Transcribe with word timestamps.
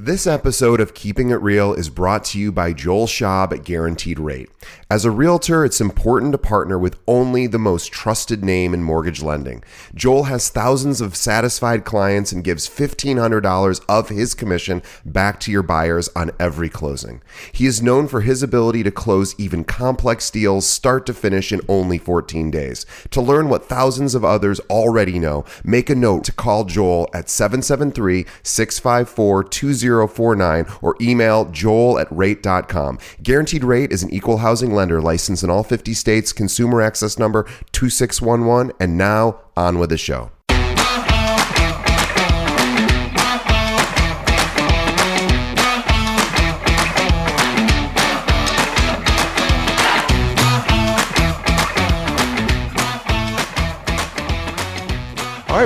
This 0.00 0.28
episode 0.28 0.78
of 0.80 0.94
Keeping 0.94 1.30
It 1.30 1.42
Real 1.42 1.74
is 1.74 1.88
brought 1.88 2.22
to 2.26 2.38
you 2.38 2.52
by 2.52 2.72
Joel 2.72 3.08
Schaub 3.08 3.52
at 3.52 3.64
Guaranteed 3.64 4.20
Rate. 4.20 4.48
As 4.88 5.04
a 5.04 5.10
realtor, 5.10 5.64
it's 5.64 5.80
important 5.80 6.30
to 6.30 6.38
partner 6.38 6.78
with 6.78 7.00
only 7.08 7.48
the 7.48 7.58
most 7.58 7.90
trusted 7.90 8.44
name 8.44 8.74
in 8.74 8.84
mortgage 8.84 9.22
lending. 9.22 9.64
Joel 9.96 10.24
has 10.24 10.50
thousands 10.50 11.00
of 11.00 11.16
satisfied 11.16 11.84
clients 11.84 12.30
and 12.30 12.44
gives 12.44 12.68
$1,500 12.68 13.80
of 13.88 14.08
his 14.08 14.34
commission 14.34 14.82
back 15.04 15.40
to 15.40 15.50
your 15.50 15.64
buyers 15.64 16.08
on 16.14 16.30
every 16.38 16.68
closing. 16.68 17.20
He 17.50 17.66
is 17.66 17.82
known 17.82 18.06
for 18.06 18.20
his 18.20 18.40
ability 18.40 18.84
to 18.84 18.92
close 18.92 19.34
even 19.36 19.64
complex 19.64 20.30
deals 20.30 20.64
start 20.64 21.06
to 21.06 21.12
finish 21.14 21.50
in 21.50 21.60
only 21.68 21.98
14 21.98 22.52
days. 22.52 22.86
To 23.10 23.20
learn 23.20 23.48
what 23.48 23.68
thousands 23.68 24.14
of 24.14 24.24
others 24.24 24.60
already 24.70 25.18
know, 25.18 25.44
make 25.64 25.90
a 25.90 25.96
note 25.96 26.22
to 26.24 26.32
call 26.32 26.64
Joel 26.64 27.10
at 27.12 27.28
773 27.28 28.26
654 28.44 29.42
2049 29.88 30.66
or 30.82 30.96
email 31.00 31.46
joel 31.46 31.98
at 31.98 32.08
rate.com. 32.10 32.98
Guaranteed 33.22 33.64
Rate 33.64 33.92
is 33.92 34.02
an 34.02 34.12
equal 34.12 34.38
housing 34.38 34.74
lender 34.74 35.00
licensed 35.00 35.42
in 35.42 35.50
all 35.50 35.62
50 35.62 35.94
states, 35.94 36.32
consumer 36.32 36.82
access 36.82 37.18
number 37.18 37.44
2611. 37.72 38.72
And 38.80 38.98
now 38.98 39.40
on 39.56 39.78
with 39.78 39.90
the 39.90 39.98
show. 39.98 40.30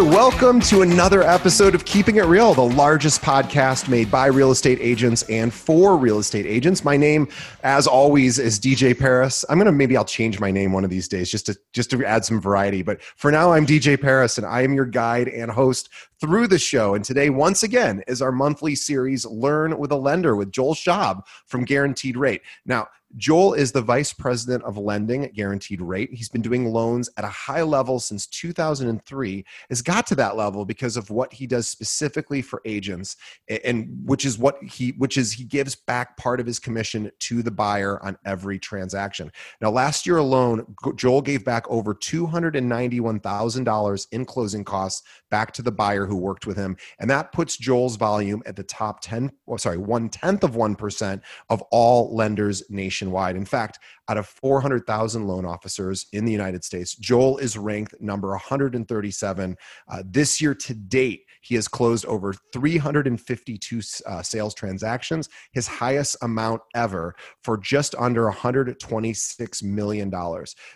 Welcome 0.02 0.60
to 0.62 0.82
another 0.82 1.22
episode 1.22 1.76
of 1.76 1.84
Keeping 1.84 2.16
It 2.16 2.24
Real, 2.24 2.54
the 2.54 2.64
largest 2.64 3.22
podcast 3.22 3.88
made 3.88 4.10
by 4.10 4.26
real 4.26 4.50
estate 4.50 4.78
agents 4.80 5.22
and 5.28 5.54
for 5.54 5.96
real 5.96 6.18
estate 6.18 6.44
agents. 6.44 6.84
My 6.84 6.96
name, 6.96 7.28
as 7.62 7.86
always, 7.86 8.40
is 8.40 8.58
DJ 8.58 8.98
Paris. 8.98 9.44
I'm 9.48 9.58
gonna 9.58 9.70
maybe 9.70 9.96
I'll 9.96 10.04
change 10.04 10.40
my 10.40 10.50
name 10.50 10.72
one 10.72 10.82
of 10.82 10.90
these 10.90 11.06
days 11.06 11.30
just 11.30 11.46
to 11.46 11.56
just 11.72 11.88
to 11.90 12.04
add 12.04 12.24
some 12.24 12.40
variety. 12.40 12.82
But 12.82 13.00
for 13.00 13.30
now, 13.30 13.52
I'm 13.52 13.64
DJ 13.64 13.98
Paris, 13.98 14.38
and 14.38 14.46
I 14.46 14.62
am 14.62 14.74
your 14.74 14.86
guide 14.86 15.28
and 15.28 15.52
host 15.52 15.88
through 16.20 16.48
the 16.48 16.58
show. 16.58 16.94
And 16.96 17.04
today, 17.04 17.30
once 17.30 17.62
again, 17.62 18.02
is 18.08 18.20
our 18.20 18.32
monthly 18.32 18.74
series, 18.74 19.24
Learn 19.24 19.78
with 19.78 19.92
a 19.92 19.96
Lender 19.96 20.34
with 20.34 20.50
Joel 20.50 20.74
Schaub 20.74 21.22
from 21.46 21.64
Guaranteed 21.64 22.16
Rate. 22.16 22.42
Now, 22.66 22.88
Joel 23.16 23.54
is 23.54 23.72
the 23.72 23.82
vice 23.82 24.12
president 24.12 24.62
of 24.64 24.78
lending 24.78 25.24
at 25.24 25.34
Guaranteed 25.34 25.80
Rate. 25.80 26.12
He's 26.12 26.28
been 26.28 26.42
doing 26.42 26.72
loans 26.72 27.08
at 27.16 27.24
a 27.24 27.28
high 27.28 27.62
level 27.62 28.00
since 28.00 28.26
2003. 28.26 29.44
Has 29.68 29.82
got 29.82 30.06
to 30.06 30.14
that 30.14 30.36
level 30.36 30.64
because 30.64 30.96
of 30.96 31.10
what 31.10 31.32
he 31.32 31.46
does 31.46 31.68
specifically 31.68 32.42
for 32.42 32.60
agents, 32.64 33.16
and 33.64 33.88
which 34.04 34.24
is 34.24 34.38
what 34.38 34.62
he 34.62 34.90
which 34.98 35.18
is 35.18 35.32
he 35.32 35.44
gives 35.44 35.74
back 35.74 36.16
part 36.16 36.40
of 36.40 36.46
his 36.46 36.58
commission 36.58 37.10
to 37.20 37.42
the 37.42 37.50
buyer 37.50 38.02
on 38.02 38.16
every 38.24 38.58
transaction. 38.58 39.30
Now, 39.60 39.70
last 39.70 40.06
year 40.06 40.16
alone, 40.16 40.64
Joel 40.96 41.20
gave 41.22 41.44
back 41.44 41.66
over 41.68 41.94
$291,000 41.94 44.06
in 44.12 44.24
closing 44.24 44.64
costs 44.64 45.02
back 45.30 45.52
to 45.52 45.62
the 45.62 45.72
buyer 45.72 46.06
who 46.06 46.16
worked 46.16 46.46
with 46.46 46.56
him, 46.56 46.78
and 46.98 47.10
that 47.10 47.32
puts 47.32 47.58
Joel's 47.58 47.96
volume 47.96 48.42
at 48.46 48.56
the 48.56 48.62
top 48.62 49.00
10. 49.00 49.30
Oh, 49.48 49.58
sorry, 49.58 49.78
one 49.78 50.08
tenth 50.08 50.44
of 50.44 50.56
one 50.56 50.74
percent 50.74 51.22
of 51.50 51.60
all 51.70 52.14
lenders 52.14 52.62
nationwide 52.70 53.01
nationwide. 53.02 53.36
In 53.36 53.44
fact, 53.44 53.78
out 54.08 54.16
of 54.16 54.26
400,000 54.26 55.26
loan 55.26 55.44
officers 55.44 56.06
in 56.12 56.24
the 56.24 56.32
United 56.32 56.64
States, 56.64 56.94
Joel 56.96 57.38
is 57.38 57.56
ranked 57.56 57.94
number 58.00 58.30
137. 58.30 59.56
Uh, 59.88 60.02
this 60.06 60.40
year 60.40 60.54
to 60.54 60.74
date, 60.74 61.24
he 61.42 61.56
has 61.56 61.68
closed 61.68 62.06
over 62.06 62.34
352 62.52 63.80
uh, 64.06 64.22
sales 64.22 64.54
transactions, 64.54 65.28
his 65.52 65.66
highest 65.66 66.16
amount 66.22 66.62
ever 66.74 67.14
for 67.42 67.58
just 67.58 67.94
under 67.96 68.30
$126 68.30 69.62
million. 69.62 70.12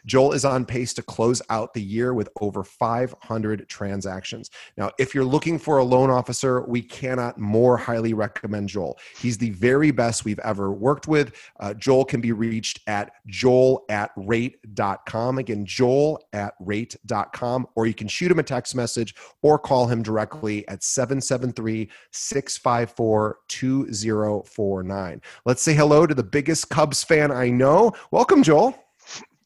Joel 0.04 0.32
is 0.32 0.44
on 0.44 0.64
pace 0.64 0.92
to 0.94 1.02
close 1.02 1.40
out 1.50 1.72
the 1.72 1.82
year 1.82 2.14
with 2.14 2.28
over 2.40 2.64
500 2.64 3.68
transactions. 3.68 4.50
Now, 4.76 4.90
if 4.98 5.14
you're 5.14 5.24
looking 5.24 5.58
for 5.58 5.78
a 5.78 5.84
loan 5.84 6.10
officer, 6.10 6.62
we 6.66 6.82
cannot 6.82 7.38
more 7.38 7.76
highly 7.76 8.12
recommend 8.12 8.68
Joel. 8.68 8.98
He's 9.18 9.38
the 9.38 9.50
very 9.50 9.92
best 9.92 10.24
we've 10.24 10.38
ever 10.40 10.72
worked 10.72 11.06
with. 11.06 11.32
Uh, 11.60 11.74
Joel 11.74 12.04
can 12.04 12.20
be 12.20 12.32
reached 12.32 12.80
at 12.86 13.12
joel 13.26 13.84
at 13.88 14.10
rate.com. 14.16 15.38
Again, 15.38 15.64
joel 15.64 16.20
at 16.32 16.54
rate.com, 16.60 17.66
or 17.76 17.86
you 17.86 17.94
can 17.94 18.08
shoot 18.08 18.30
him 18.30 18.38
a 18.38 18.42
text 18.42 18.74
message 18.74 19.14
or 19.42 19.58
call 19.58 19.86
him 19.86 20.02
directly 20.02 20.55
at 20.68 20.82
773 20.82 21.88
654 22.10 23.38
2049. 23.48 25.22
Let's 25.44 25.62
say 25.62 25.74
hello 25.74 26.06
to 26.06 26.14
the 26.14 26.22
biggest 26.22 26.68
Cubs 26.70 27.02
fan 27.02 27.30
I 27.30 27.50
know. 27.50 27.92
Welcome, 28.10 28.42
Joel. 28.42 28.78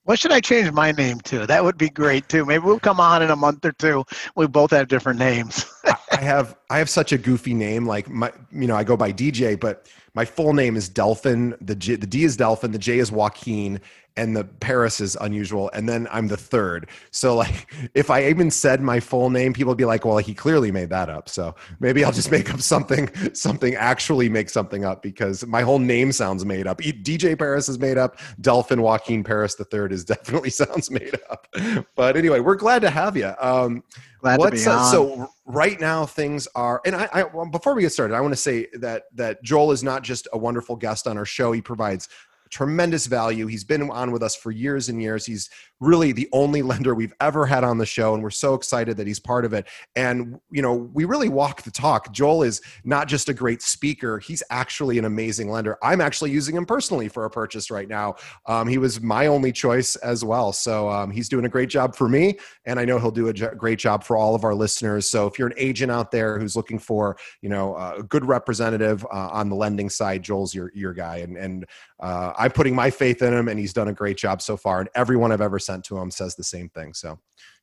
What 0.04 0.18
should 0.18 0.32
I 0.32 0.40
change 0.40 0.72
my 0.72 0.92
name 0.92 1.20
to? 1.20 1.46
That 1.46 1.62
would 1.62 1.78
be 1.78 1.88
great 1.88 2.28
too. 2.28 2.44
Maybe 2.44 2.64
we'll 2.64 2.80
come 2.80 2.98
on 3.00 3.22
in 3.22 3.30
a 3.30 3.36
month 3.36 3.64
or 3.64 3.72
two. 3.72 4.04
We 4.34 4.46
both 4.46 4.70
have 4.72 4.88
different 4.88 5.18
names. 5.18 5.64
I 5.84 6.20
have 6.20 6.56
I 6.68 6.78
have 6.78 6.90
such 6.90 7.12
a 7.12 7.18
goofy 7.18 7.54
name. 7.54 7.86
Like 7.86 8.08
my, 8.08 8.32
you 8.52 8.66
know, 8.66 8.76
I 8.76 8.84
go 8.84 8.96
by 8.96 9.12
DJ, 9.12 9.58
but 9.58 9.88
my 10.14 10.24
full 10.24 10.52
name 10.52 10.76
is 10.76 10.88
Delphin. 10.88 11.54
The 11.60 11.74
G, 11.74 11.94
the 11.94 12.06
D 12.06 12.24
is 12.24 12.36
Delphin. 12.36 12.72
The 12.72 12.78
J 12.78 12.98
is 12.98 13.12
Joaquin, 13.12 13.80
and 14.16 14.36
the 14.36 14.44
Paris 14.44 15.00
is 15.00 15.16
unusual, 15.20 15.70
and 15.72 15.88
then 15.88 16.08
I'm 16.10 16.28
the 16.28 16.36
third. 16.36 16.88
So 17.10 17.36
like, 17.36 17.72
if 17.94 18.10
I 18.10 18.24
even 18.26 18.50
said 18.50 18.82
my 18.82 19.00
full 19.00 19.30
name, 19.30 19.52
people 19.52 19.70
would 19.70 19.78
be 19.78 19.84
like, 19.84 20.04
"Well, 20.04 20.18
he 20.18 20.34
clearly 20.34 20.70
made 20.70 20.90
that 20.90 21.08
up." 21.08 21.28
So 21.28 21.54
maybe 21.78 22.04
I'll 22.04 22.12
just 22.12 22.30
make 22.30 22.52
up 22.52 22.60
something, 22.60 23.10
something 23.34 23.74
actually 23.74 24.28
make 24.28 24.50
something 24.50 24.84
up 24.84 25.02
because 25.02 25.46
my 25.46 25.62
whole 25.62 25.78
name 25.78 26.12
sounds 26.12 26.44
made 26.44 26.66
up. 26.66 26.80
DJ 26.80 27.38
Paris 27.38 27.68
is 27.68 27.78
made 27.78 27.98
up. 27.98 28.18
Delphin 28.40 28.82
Joaquin 28.82 29.24
Paris 29.24 29.54
the 29.54 29.64
third 29.64 29.92
is 29.92 30.04
definitely 30.10 30.50
sounds 30.50 30.90
made 30.90 31.18
up. 31.30 31.46
But 31.94 32.16
anyway, 32.16 32.40
we're 32.40 32.56
glad 32.56 32.82
to 32.82 32.90
have 32.90 33.16
you. 33.16 33.32
Um, 33.40 33.84
glad 34.20 34.40
to 34.40 34.50
be 34.50 34.66
on. 34.66 34.90
so 34.90 35.30
right 35.50 35.80
now 35.80 36.06
things 36.06 36.48
are, 36.54 36.80
and 36.84 36.94
I, 36.94 37.08
I 37.12 37.44
before 37.50 37.74
we 37.74 37.82
get 37.82 37.92
started, 37.92 38.14
I 38.14 38.20
want 38.20 38.32
to 38.32 38.40
say 38.40 38.68
that 38.74 39.04
that 39.14 39.42
Joel 39.42 39.72
is 39.72 39.82
not 39.82 40.02
just 40.02 40.28
a 40.32 40.38
wonderful 40.38 40.76
guest 40.76 41.06
on 41.06 41.18
our 41.18 41.24
show. 41.24 41.52
He 41.52 41.60
provides 41.60 42.08
tremendous 42.50 43.06
value. 43.06 43.46
He's 43.46 43.64
been 43.64 43.90
on 43.90 44.10
with 44.10 44.22
us 44.22 44.36
for 44.36 44.50
years 44.50 44.88
and 44.88 45.00
years. 45.00 45.24
He's 45.24 45.48
really 45.80 46.12
the 46.12 46.28
only 46.32 46.62
lender 46.70 46.94
we've 46.94 47.14
ever 47.20 47.46
had 47.46 47.64
on 47.64 47.78
the 47.78 47.86
show, 47.86 48.14
and 48.14 48.22
we're 48.22 48.30
so 48.30 48.54
excited 48.54 48.96
that 48.96 49.06
he's 49.06 49.20
part 49.20 49.44
of 49.44 49.52
it. 49.52 49.66
And, 49.96 50.38
you 50.50 50.62
know, 50.62 50.74
we 50.74 51.04
really 51.04 51.28
walk 51.28 51.62
the 51.62 51.70
talk. 51.70 52.12
Joel 52.12 52.42
is 52.42 52.60
not 52.84 53.08
just 53.08 53.28
a 53.28 53.34
great 53.34 53.62
speaker, 53.62 54.18
he's 54.18 54.42
actually 54.50 54.98
an 54.98 55.04
amazing 55.04 55.50
lender. 55.50 55.78
I'm 55.82 56.00
actually 56.00 56.30
using 56.30 56.56
him 56.56 56.66
personally 56.66 57.08
for 57.08 57.24
a 57.24 57.30
purchase 57.30 57.70
right 57.70 57.88
now. 57.88 58.16
Um, 58.46 58.68
he 58.68 58.78
was 58.78 59.00
my 59.00 59.26
only 59.26 59.52
choice 59.52 59.96
as 59.96 60.24
well. 60.24 60.52
So 60.52 60.88
um, 60.88 61.10
he's 61.10 61.28
doing 61.28 61.44
a 61.44 61.48
great 61.48 61.68
job 61.68 61.94
for 61.94 62.08
me, 62.08 62.38
and 62.64 62.78
I 62.78 62.84
know 62.84 62.98
he'll 62.98 63.10
do 63.10 63.28
a 63.28 63.32
great 63.32 63.78
job 63.78 64.04
for 64.04 64.16
all 64.16 64.34
of 64.34 64.44
our 64.44 64.54
listeners. 64.54 65.08
So 65.10 65.26
if 65.26 65.38
you're 65.38 65.48
an 65.48 65.54
agent 65.56 65.90
out 65.90 66.10
there 66.10 66.38
who's 66.38 66.56
looking 66.56 66.78
for, 66.78 67.16
you 67.42 67.48
know, 67.48 67.76
a 67.76 68.02
good 68.02 68.24
representative 68.24 69.04
uh, 69.06 69.28
on 69.30 69.48
the 69.48 69.56
lending 69.56 69.88
side, 69.88 70.22
Joel's 70.22 70.54
your, 70.54 70.70
your 70.74 70.92
guy. 70.92 71.18
And, 71.18 71.36
and 71.36 71.66
uh, 72.00 72.32
I'm 72.38 72.50
putting 72.50 72.74
my 72.74 72.90
faith 72.90 73.22
in 73.22 73.32
him, 73.32 73.48
and 73.48 73.58
he's 73.58 73.72
done 73.72 73.88
a 73.88 73.92
great 73.92 74.16
job 74.16 74.42
so 74.42 74.56
far. 74.56 74.80
And 74.80 74.88
everyone 74.94 75.32
I've 75.32 75.40
ever 75.40 75.58
sent 75.58 75.84
to 75.84 75.98
him 75.98 76.10
says 76.10 76.34
the 76.34 76.44
same 76.44 76.68
thing. 76.70 76.94
So. 76.94 77.18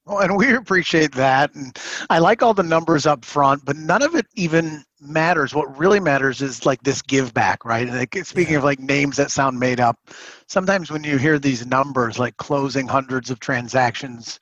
Well, 0.06 0.20
and 0.20 0.38
we 0.38 0.56
appreciate 0.56 1.14
that. 1.16 1.54
And 1.54 1.78
I 2.10 2.20
like 2.20 2.42
all 2.42 2.54
the 2.54 2.64
numbers 2.64 3.06
up 3.06 3.26
front, 3.26 3.66
but 3.66 3.76
none 3.76 4.02
of 4.02 4.16
it 4.16 4.26
even 4.36 4.84
matters. 5.02 5.54
What 5.54 5.78
really 5.78 6.00
matters 6.00 6.42
is 6.42 6.66
like 6.66 6.82
this 6.84 7.02
give 7.02 7.34
back, 7.34 7.66
right? 7.66 7.88
Like 7.90 8.16
speaking 8.24 8.54
yeah. 8.54 8.60
of 8.60 8.64
like 8.64 8.80
names 8.80 9.18
that 9.18 9.32
sound 9.32 9.60
made 9.60 9.82
up, 9.82 10.00
sometimes 10.48 10.90
when 10.90 11.04
you 11.04 11.18
hear 11.18 11.40
these 11.40 11.66
numbers, 11.66 12.18
like 12.18 12.38
closing 12.38 12.88
hundreds 12.88 13.30
of 13.30 13.42
transactions 13.42 14.40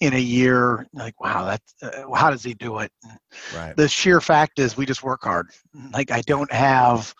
in 0.00 0.14
a 0.14 0.20
year, 0.20 0.86
like 0.92 1.20
wow, 1.20 1.44
that's 1.44 1.74
uh, 1.82 2.14
how 2.14 2.30
does 2.30 2.44
he 2.44 2.54
do 2.54 2.78
it? 2.78 2.92
Right. 3.54 3.76
The 3.76 3.88
sheer 3.88 4.20
fact 4.20 4.60
is, 4.60 4.76
we 4.76 4.86
just 4.86 5.02
work 5.02 5.24
hard. 5.24 5.48
Like 5.92 6.12
I 6.12 6.20
don't 6.22 6.52
have 6.52 7.12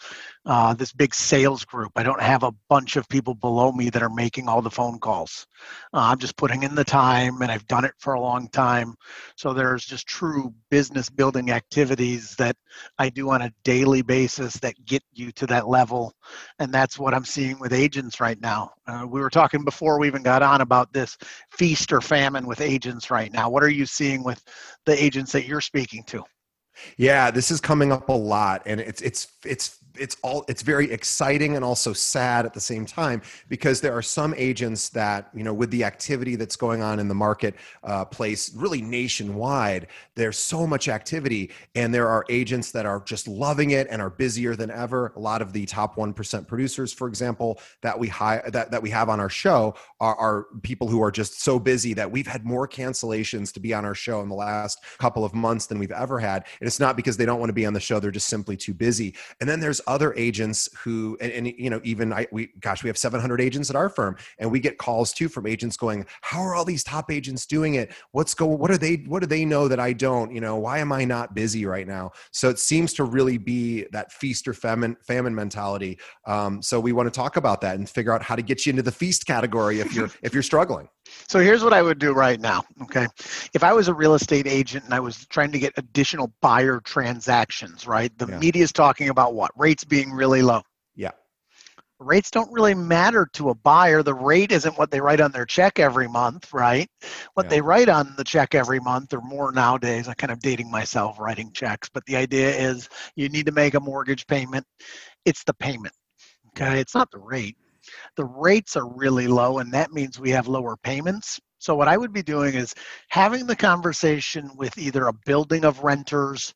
uh, 0.46 0.74
this 0.74 0.92
big 0.92 1.14
sales 1.14 1.64
group. 1.64 1.92
I 1.96 2.02
don't 2.02 2.20
have 2.20 2.42
a 2.42 2.52
bunch 2.68 2.96
of 2.96 3.08
people 3.08 3.34
below 3.34 3.72
me 3.72 3.90
that 3.90 4.02
are 4.02 4.10
making 4.10 4.48
all 4.48 4.62
the 4.62 4.70
phone 4.70 4.98
calls. 4.98 5.46
Uh, 5.92 6.00
I'm 6.00 6.18
just 6.18 6.36
putting 6.36 6.62
in 6.62 6.74
the 6.74 6.84
time 6.84 7.42
and 7.42 7.50
I've 7.50 7.66
done 7.66 7.84
it 7.84 7.94
for 7.98 8.14
a 8.14 8.20
long 8.20 8.48
time. 8.48 8.94
So 9.36 9.52
there's 9.52 9.84
just 9.84 10.06
true 10.06 10.54
business 10.70 11.10
building 11.10 11.50
activities 11.50 12.34
that 12.36 12.56
I 12.98 13.08
do 13.10 13.30
on 13.30 13.42
a 13.42 13.52
daily 13.64 14.02
basis 14.02 14.54
that 14.54 14.74
get 14.84 15.02
you 15.12 15.32
to 15.32 15.46
that 15.48 15.68
level. 15.68 16.14
And 16.58 16.72
that's 16.72 16.98
what 16.98 17.14
I'm 17.14 17.24
seeing 17.24 17.58
with 17.58 17.72
agents 17.72 18.20
right 18.20 18.40
now. 18.40 18.72
Uh, 18.86 19.06
we 19.08 19.20
were 19.20 19.30
talking 19.30 19.64
before 19.64 19.98
we 19.98 20.06
even 20.06 20.22
got 20.22 20.42
on 20.42 20.60
about 20.60 20.92
this 20.92 21.16
feast 21.50 21.92
or 21.92 22.00
famine 22.00 22.46
with 22.46 22.60
agents 22.60 23.10
right 23.10 23.32
now. 23.32 23.50
What 23.50 23.62
are 23.62 23.68
you 23.68 23.86
seeing 23.86 24.24
with 24.24 24.42
the 24.86 25.02
agents 25.02 25.32
that 25.32 25.46
you're 25.46 25.60
speaking 25.60 26.04
to? 26.04 26.24
Yeah, 26.96 27.30
this 27.30 27.50
is 27.50 27.60
coming 27.60 27.92
up 27.92 28.08
a 28.08 28.12
lot, 28.12 28.62
and 28.66 28.80
it's 28.80 29.02
it's 29.02 29.28
it's 29.44 29.77
it's 29.98 30.16
all 30.22 30.44
it's 30.48 30.62
very 30.62 30.90
exciting 30.90 31.56
and 31.56 31.64
also 31.64 31.92
sad 31.92 32.46
at 32.46 32.54
the 32.54 32.60
same 32.60 32.86
time 32.86 33.22
because 33.48 33.80
there 33.80 33.96
are 33.96 34.02
some 34.02 34.34
agents 34.36 34.88
that 34.90 35.30
you 35.34 35.44
know 35.44 35.54
with 35.54 35.70
the 35.70 35.84
activity 35.84 36.36
that's 36.36 36.56
going 36.56 36.82
on 36.82 36.98
in 36.98 37.08
the 37.08 37.14
market 37.14 37.54
uh, 37.84 38.04
place 38.04 38.54
really 38.54 38.82
nationwide 38.82 39.86
there's 40.14 40.38
so 40.38 40.66
much 40.66 40.88
activity 40.88 41.50
and 41.74 41.94
there 41.94 42.08
are 42.08 42.24
agents 42.28 42.72
that 42.72 42.86
are 42.86 43.00
just 43.04 43.28
loving 43.28 43.70
it 43.70 43.86
and 43.90 44.02
are 44.02 44.10
busier 44.10 44.56
than 44.56 44.70
ever. 44.70 45.12
A 45.16 45.20
lot 45.20 45.40
of 45.40 45.52
the 45.52 45.64
top 45.66 45.96
1% 45.96 46.46
producers 46.46 46.92
for 46.92 47.08
example 47.08 47.60
that 47.82 47.98
we 47.98 48.08
hire 48.08 48.48
that, 48.50 48.70
that 48.70 48.82
we 48.82 48.90
have 48.90 49.08
on 49.08 49.20
our 49.20 49.28
show 49.28 49.74
are, 50.00 50.16
are 50.16 50.46
people 50.62 50.88
who 50.88 51.02
are 51.02 51.10
just 51.10 51.40
so 51.40 51.58
busy 51.58 51.94
that 51.94 52.10
we've 52.10 52.26
had 52.26 52.44
more 52.44 52.66
cancellations 52.66 53.52
to 53.52 53.60
be 53.60 53.72
on 53.72 53.84
our 53.84 53.94
show 53.94 54.20
in 54.20 54.28
the 54.28 54.34
last 54.34 54.82
couple 54.98 55.24
of 55.24 55.34
months 55.34 55.66
than 55.66 55.78
we've 55.78 55.92
ever 55.92 56.18
had. 56.18 56.44
And 56.60 56.66
it's 56.66 56.80
not 56.80 56.96
because 56.96 57.16
they 57.16 57.26
don't 57.26 57.38
want 57.38 57.50
to 57.50 57.54
be 57.54 57.66
on 57.66 57.72
the 57.72 57.80
show 57.80 58.00
they're 58.00 58.10
just 58.10 58.28
simply 58.28 58.56
too 58.56 58.74
busy. 58.74 59.14
And 59.40 59.48
then 59.48 59.60
there's 59.60 59.80
other 59.88 60.14
agents 60.14 60.68
who 60.84 61.16
and, 61.20 61.32
and 61.32 61.46
you 61.46 61.70
know 61.70 61.80
even 61.82 62.12
I, 62.12 62.28
we 62.30 62.50
gosh 62.60 62.84
we 62.84 62.88
have 62.88 62.98
700 62.98 63.40
agents 63.40 63.70
at 63.70 63.76
our 63.76 63.88
firm 63.88 64.16
and 64.38 64.52
we 64.52 64.60
get 64.60 64.78
calls 64.78 65.12
too 65.12 65.28
from 65.28 65.46
agents 65.46 65.76
going 65.76 66.06
how 66.20 66.40
are 66.42 66.54
all 66.54 66.64
these 66.64 66.84
top 66.84 67.10
agents 67.10 67.46
doing 67.46 67.74
it? 67.74 67.92
What's 68.12 68.34
going 68.34 68.58
what 68.58 68.70
are 68.70 68.78
they 68.78 68.96
what 69.06 69.20
do 69.20 69.26
they 69.26 69.44
know 69.44 69.66
that 69.66 69.80
i 69.80 69.92
don't? 69.92 70.32
You 70.32 70.40
know 70.40 70.56
why 70.56 70.78
am 70.78 70.92
i 70.92 71.04
not 71.04 71.34
busy 71.34 71.66
right 71.66 71.86
now? 71.86 72.12
So 72.30 72.50
it 72.50 72.58
seems 72.58 72.92
to 72.94 73.04
really 73.04 73.38
be 73.38 73.86
that 73.92 74.12
feast 74.12 74.46
or 74.46 74.54
famine 74.54 74.96
famine 75.02 75.34
mentality. 75.34 75.98
Um, 76.26 76.62
so 76.62 76.78
we 76.78 76.92
want 76.92 77.12
to 77.12 77.16
talk 77.16 77.36
about 77.36 77.60
that 77.62 77.76
and 77.76 77.88
figure 77.88 78.12
out 78.12 78.22
how 78.22 78.36
to 78.36 78.42
get 78.42 78.66
you 78.66 78.70
into 78.70 78.82
the 78.82 78.92
feast 78.92 79.26
category 79.26 79.80
if 79.80 79.94
you're 79.94 80.10
if 80.22 80.34
you're 80.34 80.42
struggling 80.42 80.88
so 81.28 81.38
here's 81.38 81.62
what 81.62 81.72
I 81.72 81.82
would 81.82 81.98
do 81.98 82.12
right 82.12 82.40
now. 82.40 82.64
Okay. 82.82 83.06
If 83.54 83.62
I 83.62 83.72
was 83.72 83.88
a 83.88 83.94
real 83.94 84.14
estate 84.14 84.46
agent 84.46 84.84
and 84.84 84.94
I 84.94 85.00
was 85.00 85.26
trying 85.26 85.52
to 85.52 85.58
get 85.58 85.74
additional 85.76 86.32
buyer 86.40 86.80
transactions, 86.80 87.86
right? 87.86 88.16
The 88.18 88.26
yeah. 88.26 88.38
media 88.38 88.62
is 88.62 88.72
talking 88.72 89.10
about 89.10 89.34
what? 89.34 89.50
Rates 89.56 89.84
being 89.84 90.10
really 90.10 90.42
low. 90.42 90.62
Yeah. 90.96 91.10
Rates 91.98 92.30
don't 92.30 92.50
really 92.52 92.74
matter 92.74 93.28
to 93.34 93.50
a 93.50 93.54
buyer. 93.54 94.02
The 94.02 94.14
rate 94.14 94.52
isn't 94.52 94.78
what 94.78 94.90
they 94.90 95.00
write 95.00 95.20
on 95.20 95.32
their 95.32 95.44
check 95.44 95.78
every 95.78 96.08
month, 96.08 96.52
right? 96.52 96.88
What 97.34 97.46
yeah. 97.46 97.50
they 97.50 97.60
write 97.60 97.88
on 97.88 98.14
the 98.16 98.24
check 98.24 98.54
every 98.54 98.80
month 98.80 99.12
or 99.12 99.20
more 99.20 99.52
nowadays, 99.52 100.08
I'm 100.08 100.14
kind 100.14 100.32
of 100.32 100.40
dating 100.40 100.70
myself 100.70 101.18
writing 101.18 101.52
checks, 101.52 101.90
but 101.92 102.04
the 102.06 102.16
idea 102.16 102.50
is 102.50 102.88
you 103.16 103.28
need 103.28 103.46
to 103.46 103.52
make 103.52 103.74
a 103.74 103.80
mortgage 103.80 104.26
payment. 104.26 104.64
It's 105.24 105.44
the 105.44 105.54
payment. 105.54 105.94
Okay. 106.50 106.80
It's 106.80 106.94
not 106.94 107.10
the 107.10 107.18
rate 107.18 107.56
the 108.16 108.24
rates 108.24 108.76
are 108.76 108.88
really 108.88 109.26
low, 109.28 109.58
and 109.58 109.72
that 109.72 109.92
means 109.92 110.18
we 110.18 110.30
have 110.30 110.48
lower 110.48 110.76
payments. 110.76 111.40
So, 111.58 111.74
what 111.74 111.88
I 111.88 111.96
would 111.96 112.12
be 112.12 112.22
doing 112.22 112.54
is 112.54 112.74
having 113.08 113.46
the 113.46 113.56
conversation 113.56 114.50
with 114.56 114.76
either 114.78 115.08
a 115.08 115.12
building 115.26 115.64
of 115.64 115.82
renters, 115.82 116.54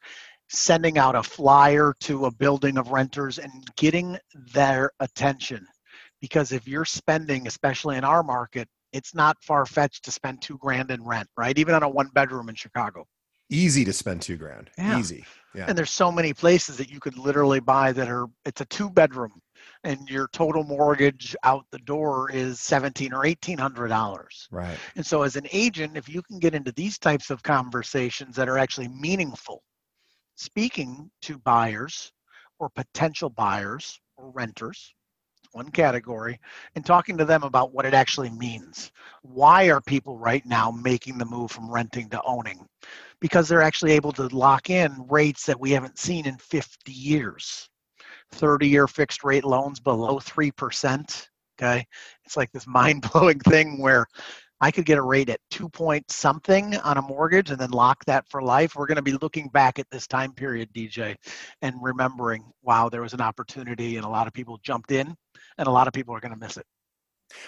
sending 0.48 0.98
out 0.98 1.16
a 1.16 1.22
flyer 1.22 1.94
to 2.00 2.26
a 2.26 2.30
building 2.30 2.78
of 2.78 2.88
renters, 2.88 3.38
and 3.38 3.50
getting 3.76 4.16
their 4.54 4.90
attention. 5.00 5.66
Because 6.20 6.52
if 6.52 6.68
you're 6.68 6.84
spending, 6.84 7.48
especially 7.48 7.96
in 7.96 8.04
our 8.04 8.22
market, 8.22 8.68
it's 8.92 9.14
not 9.14 9.36
far 9.42 9.66
fetched 9.66 10.04
to 10.04 10.12
spend 10.12 10.40
two 10.40 10.58
grand 10.58 10.90
in 10.90 11.02
rent, 11.02 11.28
right? 11.36 11.58
Even 11.58 11.74
on 11.74 11.82
a 11.82 11.88
one 11.88 12.10
bedroom 12.14 12.48
in 12.48 12.54
Chicago. 12.54 13.04
Easy 13.50 13.84
to 13.84 13.92
spend 13.92 14.22
two 14.22 14.36
grand. 14.36 14.70
Yeah. 14.78 14.98
Easy. 14.98 15.24
Yeah. 15.54 15.66
And 15.68 15.76
there's 15.76 15.90
so 15.90 16.10
many 16.10 16.32
places 16.32 16.76
that 16.76 16.90
you 16.90 17.00
could 17.00 17.18
literally 17.18 17.60
buy 17.60 17.92
that 17.92 18.08
are, 18.08 18.26
it's 18.44 18.60
a 18.60 18.64
two 18.66 18.88
bedroom 18.88 19.32
and 19.84 20.08
your 20.08 20.28
total 20.28 20.64
mortgage 20.64 21.34
out 21.44 21.64
the 21.70 21.78
door 21.80 22.30
is 22.30 22.60
seventeen 22.60 23.12
or 23.12 23.26
eighteen 23.26 23.58
hundred 23.58 23.88
dollars. 23.88 24.48
Right. 24.50 24.78
And 24.96 25.04
so 25.04 25.22
as 25.22 25.36
an 25.36 25.46
agent, 25.52 25.96
if 25.96 26.08
you 26.08 26.22
can 26.22 26.38
get 26.38 26.54
into 26.54 26.72
these 26.72 26.98
types 26.98 27.30
of 27.30 27.42
conversations 27.42 28.36
that 28.36 28.48
are 28.48 28.58
actually 28.58 28.88
meaningful, 28.88 29.62
speaking 30.36 31.10
to 31.22 31.38
buyers 31.38 32.12
or 32.58 32.68
potential 32.70 33.30
buyers 33.30 34.00
or 34.16 34.30
renters, 34.30 34.94
one 35.52 35.70
category, 35.70 36.38
and 36.74 36.84
talking 36.84 37.16
to 37.18 37.24
them 37.24 37.42
about 37.42 37.72
what 37.72 37.84
it 37.84 37.94
actually 37.94 38.30
means. 38.30 38.90
Why 39.22 39.70
are 39.70 39.80
people 39.80 40.18
right 40.18 40.44
now 40.46 40.70
making 40.70 41.18
the 41.18 41.24
move 41.24 41.50
from 41.50 41.70
renting 41.70 42.08
to 42.10 42.22
owning? 42.24 42.66
Because 43.20 43.48
they're 43.48 43.62
actually 43.62 43.92
able 43.92 44.12
to 44.12 44.28
lock 44.28 44.70
in 44.70 45.06
rates 45.08 45.44
that 45.46 45.60
we 45.60 45.70
haven't 45.70 45.98
seen 45.98 46.26
in 46.26 46.36
50 46.38 46.92
years. 46.92 47.68
30 48.32 48.68
year 48.68 48.86
fixed 48.86 49.24
rate 49.24 49.44
loans 49.44 49.80
below 49.80 50.18
3%. 50.18 51.28
Okay. 51.60 51.86
It's 52.24 52.36
like 52.36 52.50
this 52.52 52.66
mind 52.66 53.08
blowing 53.12 53.40
thing 53.40 53.80
where 53.80 54.06
I 54.60 54.70
could 54.70 54.84
get 54.84 54.98
a 54.98 55.02
rate 55.02 55.28
at 55.28 55.40
two 55.50 55.68
point 55.68 56.08
something 56.10 56.76
on 56.76 56.96
a 56.96 57.02
mortgage 57.02 57.50
and 57.50 57.58
then 57.58 57.72
lock 57.72 58.04
that 58.04 58.28
for 58.28 58.42
life. 58.42 58.76
We're 58.76 58.86
going 58.86 58.96
to 58.96 59.02
be 59.02 59.12
looking 59.14 59.48
back 59.48 59.80
at 59.80 59.90
this 59.90 60.06
time 60.06 60.32
period, 60.32 60.72
DJ, 60.72 61.16
and 61.62 61.74
remembering, 61.82 62.44
wow, 62.62 62.88
there 62.88 63.02
was 63.02 63.12
an 63.12 63.20
opportunity 63.20 63.96
and 63.96 64.04
a 64.04 64.08
lot 64.08 64.28
of 64.28 64.32
people 64.32 64.60
jumped 64.62 64.92
in 64.92 65.16
and 65.58 65.66
a 65.66 65.70
lot 65.70 65.88
of 65.88 65.92
people 65.92 66.14
are 66.14 66.20
going 66.20 66.32
to 66.32 66.38
miss 66.38 66.56
it. 66.56 66.66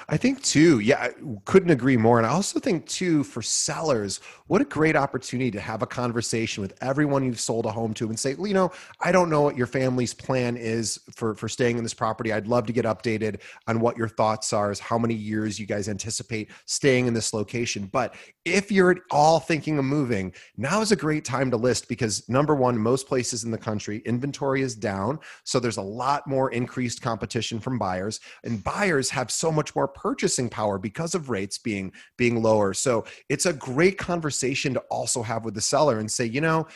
I 0.08 0.16
think 0.16 0.42
too, 0.42 0.80
yeah, 0.80 1.00
I 1.02 1.10
couldn't 1.44 1.70
agree 1.70 1.96
more. 1.96 2.18
And 2.18 2.26
I 2.26 2.30
also 2.30 2.60
think 2.60 2.86
too, 2.86 3.24
for 3.24 3.42
sellers, 3.42 4.20
what 4.46 4.60
a 4.60 4.64
great 4.64 4.96
opportunity 4.96 5.50
to 5.50 5.60
have 5.60 5.82
a 5.82 5.86
conversation 5.86 6.60
with 6.62 6.74
everyone 6.82 7.24
you've 7.24 7.40
sold 7.40 7.66
a 7.66 7.70
home 7.70 7.94
to 7.94 8.08
and 8.08 8.18
say, 8.18 8.34
well, 8.34 8.46
you 8.46 8.54
know, 8.54 8.70
I 9.00 9.12
don't 9.12 9.30
know 9.30 9.40
what 9.40 9.56
your 9.56 9.66
family's 9.66 10.12
plan 10.12 10.56
is 10.56 11.00
for 11.14 11.34
for 11.34 11.48
staying 11.48 11.78
in 11.78 11.82
this 11.82 11.94
property. 11.94 12.32
I'd 12.32 12.46
love 12.46 12.66
to 12.66 12.72
get 12.72 12.84
updated 12.84 13.40
on 13.66 13.80
what 13.80 13.96
your 13.96 14.08
thoughts 14.08 14.52
are, 14.52 14.70
is 14.70 14.80
how 14.80 14.98
many 14.98 15.14
years 15.14 15.58
you 15.58 15.66
guys 15.66 15.88
anticipate 15.88 16.50
staying 16.66 17.06
in 17.06 17.14
this 17.14 17.32
location. 17.32 17.88
But 17.92 18.14
if 18.44 18.70
you're 18.70 18.90
at 18.90 18.98
all 19.10 19.40
thinking 19.40 19.78
of 19.78 19.84
moving, 19.84 20.32
now 20.56 20.80
is 20.80 20.92
a 20.92 20.96
great 20.96 21.24
time 21.24 21.50
to 21.50 21.56
list 21.56 21.88
because 21.88 22.28
number 22.28 22.54
one, 22.54 22.78
most 22.78 23.06
places 23.08 23.44
in 23.44 23.50
the 23.50 23.58
country, 23.58 24.02
inventory 24.04 24.62
is 24.62 24.74
down. 24.74 25.18
So 25.44 25.58
there's 25.58 25.78
a 25.78 25.82
lot 25.82 26.26
more 26.26 26.52
increased 26.52 27.00
competition 27.00 27.60
from 27.60 27.78
buyers, 27.78 28.20
and 28.44 28.62
buyers 28.62 29.10
have 29.10 29.30
so 29.30 29.50
much 29.50 29.73
more 29.74 29.88
purchasing 29.88 30.48
power 30.48 30.78
because 30.78 31.14
of 31.14 31.30
rates 31.30 31.58
being 31.58 31.92
being 32.16 32.42
lower. 32.42 32.74
So 32.74 33.04
it's 33.28 33.46
a 33.46 33.52
great 33.52 33.98
conversation 33.98 34.74
to 34.74 34.80
also 34.90 35.22
have 35.22 35.44
with 35.44 35.54
the 35.54 35.60
seller 35.60 35.98
and 35.98 36.10
say, 36.10 36.24
you 36.24 36.40
know, 36.40 36.66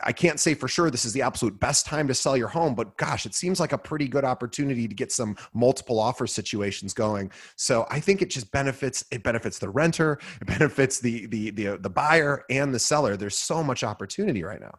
I 0.00 0.12
can't 0.12 0.40
say 0.40 0.54
for 0.54 0.68
sure 0.68 0.90
this 0.90 1.04
is 1.04 1.12
the 1.12 1.20
absolute 1.20 1.60
best 1.60 1.84
time 1.84 2.08
to 2.08 2.14
sell 2.14 2.34
your 2.34 2.48
home, 2.48 2.74
but 2.74 2.96
gosh, 2.96 3.26
it 3.26 3.34
seems 3.34 3.60
like 3.60 3.72
a 3.72 3.78
pretty 3.78 4.08
good 4.08 4.24
opportunity 4.24 4.88
to 4.88 4.94
get 4.94 5.12
some 5.12 5.36
multiple 5.52 6.00
offer 6.00 6.26
situations 6.26 6.94
going. 6.94 7.30
So 7.56 7.86
I 7.90 8.00
think 8.00 8.22
it 8.22 8.30
just 8.30 8.50
benefits 8.52 9.04
it 9.10 9.22
benefits 9.22 9.58
the 9.58 9.68
renter, 9.68 10.18
it 10.40 10.46
benefits 10.46 11.00
the 11.00 11.26
the 11.26 11.50
the, 11.50 11.76
the 11.76 11.90
buyer 11.90 12.44
and 12.48 12.74
the 12.74 12.78
seller. 12.78 13.18
There's 13.18 13.36
so 13.36 13.62
much 13.62 13.84
opportunity 13.84 14.42
right 14.42 14.60
now. 14.60 14.78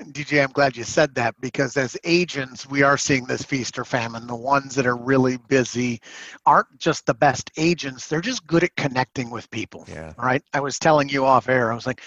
DJ, 0.00 0.42
I'm 0.42 0.52
glad 0.52 0.76
you 0.76 0.84
said 0.84 1.14
that 1.14 1.34
because 1.40 1.76
as 1.76 1.96
agents, 2.04 2.68
we 2.68 2.82
are 2.82 2.98
seeing 2.98 3.24
this 3.24 3.42
feast 3.42 3.78
or 3.78 3.84
famine. 3.84 4.26
The 4.26 4.36
ones 4.36 4.74
that 4.74 4.86
are 4.86 4.96
really 4.96 5.38
busy 5.48 6.00
aren't 6.44 6.78
just 6.78 7.06
the 7.06 7.14
best 7.14 7.50
agents, 7.56 8.06
they're 8.06 8.20
just 8.20 8.46
good 8.46 8.64
at 8.64 8.76
connecting 8.76 9.30
with 9.30 9.50
people. 9.50 9.84
Yeah. 9.88 10.12
Right. 10.18 10.42
I 10.52 10.60
was 10.60 10.78
telling 10.78 11.08
you 11.08 11.24
off 11.24 11.48
air, 11.48 11.72
I 11.72 11.74
was 11.74 11.86
like, 11.86 12.02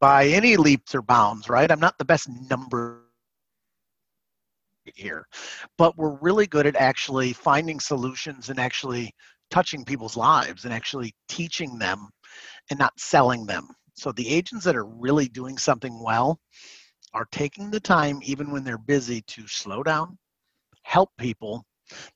by 0.00 0.26
any 0.26 0.56
leaps 0.56 0.94
or 0.94 1.02
bounds, 1.02 1.48
right? 1.48 1.70
I'm 1.70 1.80
not 1.80 1.98
the 1.98 2.04
best 2.04 2.28
number 2.50 3.02
here, 4.84 5.26
but 5.78 5.96
we're 5.96 6.16
really 6.20 6.46
good 6.46 6.66
at 6.66 6.76
actually 6.76 7.32
finding 7.32 7.80
solutions 7.80 8.50
and 8.50 8.58
actually 8.58 9.12
touching 9.50 9.84
people's 9.84 10.16
lives 10.16 10.64
and 10.64 10.72
actually 10.72 11.14
teaching 11.28 11.78
them 11.78 12.08
and 12.70 12.78
not 12.78 12.92
selling 12.98 13.46
them 13.46 13.68
so 13.96 14.12
the 14.12 14.28
agents 14.28 14.64
that 14.64 14.76
are 14.76 14.86
really 14.86 15.28
doing 15.28 15.58
something 15.58 16.02
well 16.02 16.38
are 17.14 17.26
taking 17.32 17.70
the 17.70 17.80
time, 17.80 18.20
even 18.22 18.50
when 18.50 18.62
they're 18.62 18.78
busy, 18.78 19.22
to 19.22 19.48
slow 19.48 19.82
down, 19.82 20.18
help 20.82 21.10
people. 21.16 21.64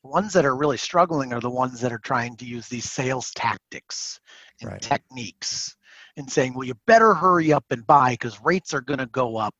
The 0.02 0.08
ones 0.08 0.32
that 0.34 0.44
are 0.44 0.56
really 0.56 0.76
struggling 0.76 1.32
are 1.32 1.40
the 1.40 1.48
ones 1.48 1.80
that 1.80 1.92
are 1.92 1.98
trying 1.98 2.36
to 2.36 2.44
use 2.44 2.68
these 2.68 2.90
sales 2.90 3.30
tactics 3.32 4.20
and 4.60 4.70
right. 4.70 4.82
techniques 4.82 5.74
and 6.16 6.30
saying, 6.30 6.54
well, 6.54 6.66
you 6.66 6.74
better 6.86 7.14
hurry 7.14 7.52
up 7.52 7.64
and 7.70 7.86
buy 7.86 8.12
because 8.12 8.42
rates 8.42 8.74
are 8.74 8.82
going 8.82 8.98
to 8.98 9.06
go 9.06 9.36
up. 9.36 9.54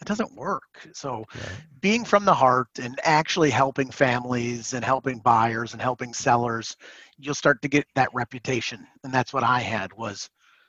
It 0.00 0.06
doesn't 0.06 0.36
work. 0.36 0.88
So, 0.92 1.24
right. 1.34 1.62
being 1.80 2.04
from 2.04 2.26
the 2.26 2.34
heart 2.34 2.68
and 2.80 3.00
actually 3.02 3.48
helping 3.48 3.90
families 3.90 4.74
and 4.74 4.84
helping 4.84 5.18
buyers 5.20 5.72
and 5.72 5.80
helping 5.80 6.12
sellers, 6.12 6.76
you'll 7.16 7.34
start 7.34 7.62
to 7.62 7.68
get 7.68 7.86
that 7.94 8.10
reputation. 8.12 8.86
And 9.02 9.12
that's 9.12 9.32
what 9.32 9.42
I 9.42 9.60
had 9.60 9.94
was 9.94 10.28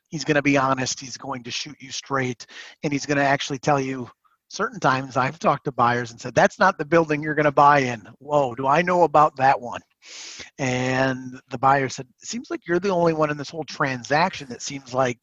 he's 0.10 0.24
going 0.24 0.36
to 0.36 0.42
be 0.42 0.58
honest 0.58 1.00
he's 1.00 1.18
going 1.18 1.44
to 1.44 1.52
shoot 1.52 1.76
you 1.80 1.92
straight 1.92 2.46
and 2.84 2.92
he's 2.92 3.06
going 3.06 3.18
to 3.18 3.24
actually 3.24 3.60
tell 3.60 3.80
you 3.80 4.10
certain 4.50 4.80
times 4.80 5.18
i've 5.18 5.40
talked 5.40 5.66
to 5.66 5.72
buyers 5.72 6.12
and 6.12 6.20
said 6.20 6.34
that's 6.34 6.60
not 6.60 6.78
the 6.78 6.86
building 6.86 7.22
you're 7.22 7.36
going 7.36 7.46
to 7.46 7.52
buy 7.52 7.80
in. 7.80 8.08
Whoa 8.20 8.56
do 8.56 8.68
i 8.68 8.82
know 8.82 9.04
about 9.04 9.36
that 9.38 9.60
one 9.60 9.82
and 10.58 11.40
the 11.50 11.58
buyer 11.58 11.90
said 11.90 12.08
it 12.08 12.28
seems 12.28 12.50
like 12.50 12.68
you're 12.68 12.80
the 12.80 12.90
only 12.90 13.14
one 13.14 13.30
in 13.30 13.38
this 13.38 13.50
whole 13.50 13.66
transaction 13.66 14.48
that 14.50 14.62
seems 14.62 14.94
like 14.94 15.20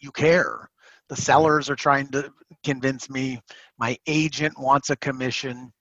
you 0.00 0.10
care. 0.12 0.68
The 1.08 1.16
sellers 1.16 1.70
are 1.70 1.76
trying 1.76 2.08
to 2.08 2.30
convince 2.64 3.08
me. 3.08 3.40
My 3.78 3.96
agent 4.06 4.58
wants 4.58 4.90
a 4.90 4.96
commission. 4.96 5.72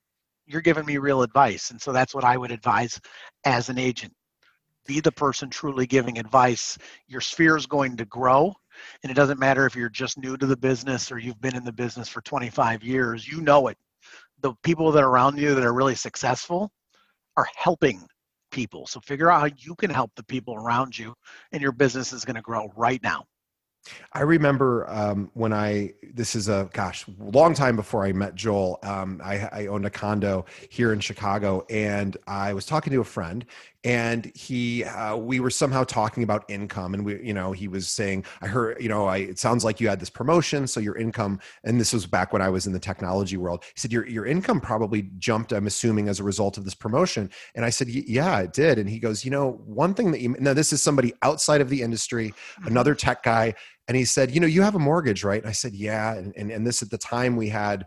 You're 0.45 0.61
giving 0.61 0.85
me 0.85 0.97
real 0.97 1.23
advice 1.23 1.71
and 1.71 1.81
so 1.81 1.91
that's 1.91 2.13
what 2.13 2.23
i 2.23 2.37
would 2.37 2.51
advise 2.51 2.99
as 3.45 3.69
an 3.69 3.79
agent 3.79 4.13
be 4.85 4.99
the 4.99 5.11
person 5.11 5.49
truly 5.49 5.85
giving 5.87 6.17
advice. 6.17 6.77
Your 7.07 7.21
sphere 7.21 7.57
is 7.57 7.65
going 7.65 7.97
to 7.97 8.05
grow 8.05 8.53
And 9.03 9.11
it 9.11 9.15
doesn't 9.15 9.39
matter 9.39 9.65
if 9.65 9.75
you're 9.75 9.89
just 9.89 10.17
new 10.17 10.37
to 10.37 10.45
the 10.45 10.57
business 10.57 11.11
or 11.11 11.17
you've 11.17 11.41
been 11.41 11.55
in 11.55 11.63
the 11.63 11.71
business 11.71 12.09
for 12.09 12.21
25 12.21 12.83
years, 12.83 13.27
you 13.27 13.41
know 13.41 13.67
it. 13.67 13.77
The 14.41 14.53
people 14.63 14.91
that 14.91 15.03
are 15.03 15.09
around 15.09 15.37
you 15.37 15.55
that 15.55 15.63
are 15.63 15.73
really 15.73 15.95
successful 15.95 16.71
are 17.37 17.47
helping 17.55 18.05
people. 18.51 18.87
So 18.87 18.99
figure 18.99 19.31
out 19.31 19.41
how 19.41 19.55
you 19.57 19.75
can 19.75 19.89
help 19.89 20.11
the 20.15 20.23
people 20.23 20.55
around 20.55 20.97
you, 20.97 21.13
and 21.51 21.61
your 21.61 21.71
business 21.71 22.13
is 22.13 22.25
going 22.25 22.35
to 22.35 22.41
grow 22.41 22.71
right 22.75 23.01
now. 23.03 23.25
I 24.13 24.21
remember 24.21 24.89
um, 24.89 25.29
when 25.33 25.53
I, 25.53 25.93
this 26.13 26.35
is 26.35 26.49
a, 26.49 26.69
gosh, 26.73 27.05
long 27.19 27.53
time 27.53 27.75
before 27.75 28.05
I 28.05 28.13
met 28.13 28.33
Joel. 28.33 28.79
Um, 28.81 29.21
I, 29.23 29.47
I, 29.51 29.67
owned 29.67 29.85
a 29.85 29.91
condo 29.91 30.45
here 30.69 30.91
in 30.91 30.99
Chicago 30.99 31.65
and 31.69 32.17
I 32.25 32.53
was 32.53 32.65
talking 32.65 32.91
to 32.93 33.01
a 33.01 33.05
friend 33.05 33.45
and 33.85 34.31
he, 34.33 34.83
uh, 34.83 35.15
we 35.15 35.39
were 35.39 35.51
somehow 35.51 35.83
talking 35.83 36.23
about 36.23 36.43
income 36.49 36.95
and 36.95 37.05
we, 37.05 37.23
you 37.23 37.35
know, 37.35 37.51
he 37.51 37.67
was 37.67 37.87
saying, 37.87 38.25
I 38.41 38.47
heard, 38.47 38.81
you 38.81 38.89
know, 38.89 39.05
I, 39.05 39.17
it 39.17 39.37
sounds 39.37 39.63
like 39.63 39.79
you 39.79 39.87
had 39.87 39.99
this 39.99 40.09
promotion. 40.09 40.65
So 40.65 40.79
your 40.79 40.97
income, 40.97 41.39
and 41.63 41.79
this 41.79 41.93
was 41.93 42.07
back 42.07 42.33
when 42.33 42.41
I 42.41 42.49
was 42.49 42.65
in 42.65 42.73
the 42.73 42.79
technology 42.79 43.37
world. 43.37 43.63
He 43.63 43.79
said, 43.79 43.93
your, 43.93 44.07
your 44.07 44.25
income 44.25 44.59
probably 44.59 45.03
jumped, 45.19 45.53
I'm 45.53 45.67
assuming 45.67 46.09
as 46.09 46.19
a 46.19 46.23
result 46.23 46.57
of 46.57 46.65
this 46.65 46.73
promotion. 46.73 47.29
And 47.53 47.63
I 47.63 47.69
said, 47.69 47.87
yeah, 47.87 48.39
it 48.39 48.53
did. 48.53 48.79
And 48.79 48.89
he 48.89 48.97
goes, 48.97 49.23
you 49.23 49.29
know, 49.29 49.61
one 49.65 49.93
thing 49.93 50.09
that 50.13 50.19
you, 50.19 50.35
now 50.39 50.53
this 50.53 50.73
is 50.73 50.81
somebody 50.81 51.13
outside 51.21 51.61
of 51.61 51.69
the 51.69 51.83
industry, 51.83 52.29
mm-hmm. 52.29 52.67
another 52.67 52.95
tech 52.95 53.21
guy 53.21 53.53
and 53.87 53.95
he 53.95 54.03
said, 54.03 54.31
"You 54.31 54.39
know, 54.39 54.47
you 54.47 54.63
have 54.63 54.73
a 54.73 54.79
mortgage, 54.79 55.23
right?" 55.23 55.39
And 55.39 55.47
I 55.47 55.53
said, 55.53 55.73
"Yeah." 55.73 56.15
And 56.15 56.33
and, 56.35 56.51
and 56.51 56.65
this 56.65 56.81
at 56.81 56.89
the 56.89 56.97
time 56.97 57.35
we 57.35 57.49
had. 57.49 57.85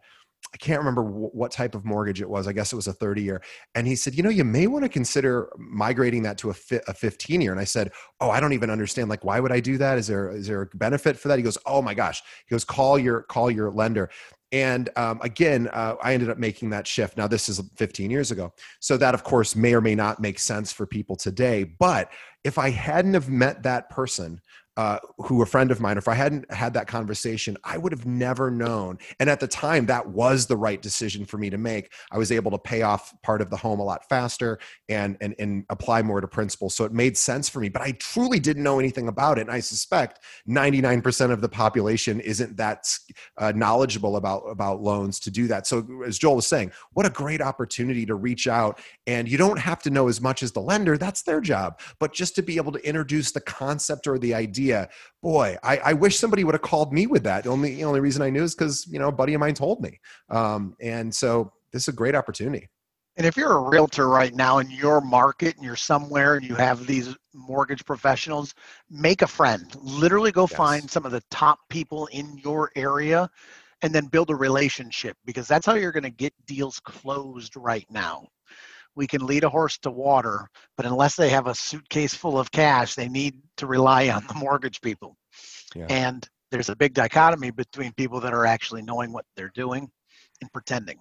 I 0.52 0.56
can't 0.56 0.78
remember 0.78 1.02
w- 1.02 1.30
what 1.32 1.50
type 1.50 1.74
of 1.74 1.84
mortgage 1.84 2.20
it 2.20 2.28
was. 2.28 2.46
I 2.46 2.52
guess 2.52 2.72
it 2.72 2.76
was 2.76 2.86
a 2.86 2.92
30 2.92 3.22
year. 3.22 3.42
And 3.74 3.86
he 3.86 3.94
said, 3.94 4.14
you 4.14 4.22
know, 4.22 4.30
you 4.30 4.44
may 4.44 4.66
want 4.66 4.84
to 4.84 4.88
consider 4.88 5.50
migrating 5.58 6.22
that 6.22 6.38
to 6.38 6.50
a, 6.50 6.54
fi- 6.54 6.80
a 6.88 6.94
15 6.94 7.40
year. 7.40 7.52
And 7.52 7.60
I 7.60 7.64
said, 7.64 7.92
oh, 8.20 8.30
I 8.30 8.40
don't 8.40 8.52
even 8.54 8.70
understand. 8.70 9.10
Like, 9.10 9.24
why 9.24 9.40
would 9.40 9.52
I 9.52 9.60
do 9.60 9.76
that? 9.78 9.98
Is 9.98 10.06
there 10.06 10.30
is 10.30 10.46
there 10.46 10.62
a 10.62 10.76
benefit 10.76 11.18
for 11.18 11.28
that? 11.28 11.38
He 11.38 11.42
goes, 11.42 11.58
oh 11.66 11.82
my 11.82 11.94
gosh. 11.94 12.22
He 12.46 12.54
goes, 12.54 12.64
call 12.64 12.98
your 12.98 13.22
call 13.22 13.50
your 13.50 13.70
lender. 13.70 14.10
And 14.50 14.88
um, 14.96 15.20
again, 15.22 15.68
uh, 15.72 15.96
I 16.02 16.14
ended 16.14 16.30
up 16.30 16.38
making 16.38 16.70
that 16.70 16.86
shift. 16.86 17.18
Now, 17.18 17.26
this 17.26 17.50
is 17.50 17.60
15 17.76 18.10
years 18.10 18.30
ago. 18.30 18.52
So 18.80 18.96
that, 18.96 19.12
of 19.12 19.22
course, 19.22 19.54
may 19.54 19.74
or 19.74 19.82
may 19.82 19.94
not 19.94 20.20
make 20.20 20.38
sense 20.38 20.72
for 20.72 20.86
people 20.86 21.16
today. 21.16 21.64
But 21.64 22.10
if 22.44 22.56
I 22.56 22.70
hadn't 22.70 23.12
have 23.12 23.28
met 23.28 23.62
that 23.64 23.90
person 23.90 24.40
uh, 24.78 25.00
who 25.18 25.42
a 25.42 25.46
friend 25.46 25.72
of 25.72 25.80
mine, 25.80 25.98
if 25.98 26.06
I 26.06 26.14
hadn't 26.14 26.48
had 26.52 26.72
that 26.74 26.86
conversation, 26.86 27.56
I 27.64 27.76
would 27.76 27.90
have 27.90 28.06
never 28.06 28.48
known. 28.48 28.98
And 29.18 29.28
at 29.28 29.40
the 29.40 29.48
time, 29.48 29.86
that 29.86 30.08
was 30.08 30.46
the 30.46 30.56
right 30.56 30.80
decision 30.80 31.24
for 31.24 31.36
me 31.36 31.50
to 31.50 31.58
make. 31.58 31.92
I 32.12 32.16
was 32.16 32.30
able 32.30 32.52
to 32.52 32.58
pay 32.58 32.82
off 32.82 33.12
part 33.22 33.42
of 33.42 33.50
the 33.50 33.56
home 33.56 33.80
a 33.80 33.82
lot 33.82 34.08
faster 34.08 34.60
and 34.88 35.16
and 35.20 35.34
and 35.40 35.64
apply 35.68 36.02
more 36.02 36.20
to 36.20 36.28
principal. 36.28 36.70
So 36.70 36.84
it 36.84 36.92
made 36.92 37.16
sense 37.16 37.48
for 37.48 37.58
me. 37.58 37.68
But 37.68 37.82
I 37.82 37.90
truly 37.98 38.38
didn't 38.38 38.62
know 38.62 38.78
anything 38.78 39.08
about 39.08 39.38
it, 39.38 39.42
and 39.42 39.50
I 39.50 39.58
suspect 39.58 40.20
99% 40.48 41.32
of 41.32 41.40
the 41.40 41.48
population 41.48 42.20
isn't 42.20 42.56
that 42.58 42.88
uh, 43.36 43.52
knowledgeable 43.56 44.14
about 44.14 44.44
about 44.48 44.80
loans 44.80 45.18
to 45.20 45.30
do 45.32 45.48
that. 45.48 45.66
So 45.66 46.04
as 46.06 46.20
Joel 46.20 46.36
was 46.36 46.46
saying, 46.46 46.70
what 46.92 47.04
a 47.04 47.10
great 47.10 47.42
opportunity 47.42 48.06
to 48.06 48.14
reach 48.14 48.46
out, 48.46 48.80
and 49.08 49.28
you 49.28 49.38
don't 49.38 49.58
have 49.58 49.82
to 49.82 49.90
know 49.90 50.06
as 50.06 50.20
much 50.20 50.44
as 50.44 50.52
the 50.52 50.60
lender. 50.60 50.96
That's 50.96 51.22
their 51.22 51.40
job, 51.40 51.80
but 51.98 52.12
just 52.12 52.36
to 52.36 52.42
be 52.42 52.58
able 52.58 52.70
to 52.70 52.88
introduce 52.88 53.32
the 53.32 53.40
concept 53.40 54.06
or 54.06 54.20
the 54.20 54.34
idea 54.34 54.67
idea. 54.68 54.88
Boy, 55.22 55.56
I, 55.62 55.78
I 55.78 55.92
wish 55.92 56.18
somebody 56.18 56.44
would 56.44 56.54
have 56.54 56.62
called 56.62 56.92
me 56.92 57.06
with 57.06 57.24
that. 57.24 57.44
The 57.44 57.50
only 57.50 57.76
the 57.76 57.84
only 57.84 58.00
reason 58.00 58.22
I 58.22 58.30
knew 58.30 58.42
is 58.42 58.54
because 58.54 58.86
you 58.86 58.98
know 58.98 59.08
a 59.08 59.12
buddy 59.12 59.34
of 59.34 59.40
mine 59.40 59.54
told 59.54 59.80
me. 59.80 59.98
Um, 60.30 60.76
and 60.80 61.14
so 61.14 61.52
this 61.72 61.82
is 61.82 61.88
a 61.88 61.92
great 61.92 62.14
opportunity. 62.14 62.68
And 63.16 63.26
if 63.26 63.36
you're 63.36 63.56
a 63.56 63.68
realtor 63.68 64.08
right 64.08 64.32
now 64.32 64.58
in 64.58 64.70
your 64.70 65.00
market 65.00 65.56
and 65.56 65.64
you're 65.64 65.74
somewhere 65.74 66.36
and 66.36 66.46
you 66.46 66.54
have 66.54 66.86
these 66.86 67.16
mortgage 67.34 67.84
professionals, 67.84 68.54
make 68.90 69.22
a 69.22 69.26
friend. 69.26 69.74
Literally 69.82 70.30
go 70.30 70.42
yes. 70.42 70.56
find 70.56 70.88
some 70.88 71.04
of 71.04 71.10
the 71.10 71.22
top 71.28 71.58
people 71.68 72.06
in 72.12 72.38
your 72.44 72.70
area 72.76 73.28
and 73.82 73.92
then 73.92 74.06
build 74.06 74.30
a 74.30 74.36
relationship 74.36 75.16
because 75.24 75.48
that's 75.48 75.66
how 75.66 75.74
you're 75.74 75.90
going 75.90 76.04
to 76.04 76.10
get 76.10 76.32
deals 76.46 76.78
closed 76.78 77.56
right 77.56 77.86
now 77.90 78.28
we 78.96 79.06
can 79.06 79.24
lead 79.26 79.44
a 79.44 79.48
horse 79.48 79.78
to 79.78 79.90
water, 79.90 80.48
but 80.76 80.86
unless 80.86 81.14
they 81.16 81.28
have 81.28 81.46
a 81.46 81.54
suitcase 81.54 82.14
full 82.14 82.38
of 82.38 82.50
cash, 82.50 82.94
they 82.94 83.08
need 83.08 83.34
to 83.56 83.66
rely 83.66 84.08
on 84.08 84.26
the 84.26 84.34
mortgage 84.34 84.80
people. 84.80 85.16
Yeah. 85.74 85.86
And 85.88 86.28
there's 86.50 86.68
a 86.68 86.76
big 86.76 86.94
dichotomy 86.94 87.50
between 87.50 87.92
people 87.92 88.20
that 88.20 88.32
are 88.32 88.46
actually 88.46 88.82
knowing 88.82 89.12
what 89.12 89.24
they're 89.36 89.52
doing 89.54 89.88
and 90.40 90.52
pretending. 90.52 90.98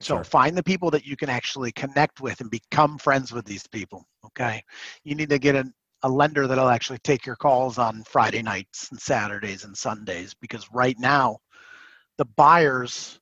So 0.00 0.16
sure. 0.16 0.24
find 0.24 0.56
the 0.56 0.62
people 0.62 0.90
that 0.90 1.06
you 1.06 1.16
can 1.16 1.28
actually 1.28 1.72
connect 1.72 2.20
with 2.20 2.40
and 2.40 2.50
become 2.50 2.98
friends 2.98 3.32
with 3.32 3.44
these 3.44 3.66
people. 3.66 4.06
Okay. 4.24 4.62
You 5.04 5.14
need 5.14 5.30
to 5.30 5.38
get 5.38 5.54
a, 5.54 5.64
a 6.02 6.08
lender 6.08 6.46
that'll 6.46 6.68
actually 6.68 6.98
take 6.98 7.26
your 7.26 7.36
calls 7.36 7.78
on 7.78 8.02
Friday 8.04 8.42
nights 8.42 8.88
and 8.90 9.00
Saturdays 9.00 9.64
and 9.64 9.76
Sundays 9.76 10.34
because 10.40 10.66
right 10.72 10.96
now 10.98 11.38
the 12.18 12.26
buyers 12.36 13.20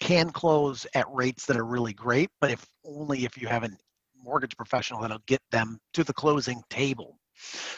can 0.00 0.30
close 0.30 0.86
at 0.94 1.06
rates 1.10 1.46
that 1.46 1.56
are 1.56 1.64
really 1.64 1.92
great, 1.92 2.30
but 2.40 2.50
if 2.50 2.66
only 2.84 3.24
if 3.24 3.40
you 3.40 3.48
have 3.48 3.64
a 3.64 3.70
mortgage 4.22 4.56
professional 4.56 5.00
that'll 5.00 5.18
get 5.26 5.42
them 5.50 5.78
to 5.92 6.04
the 6.04 6.12
closing 6.12 6.62
table. 6.70 7.18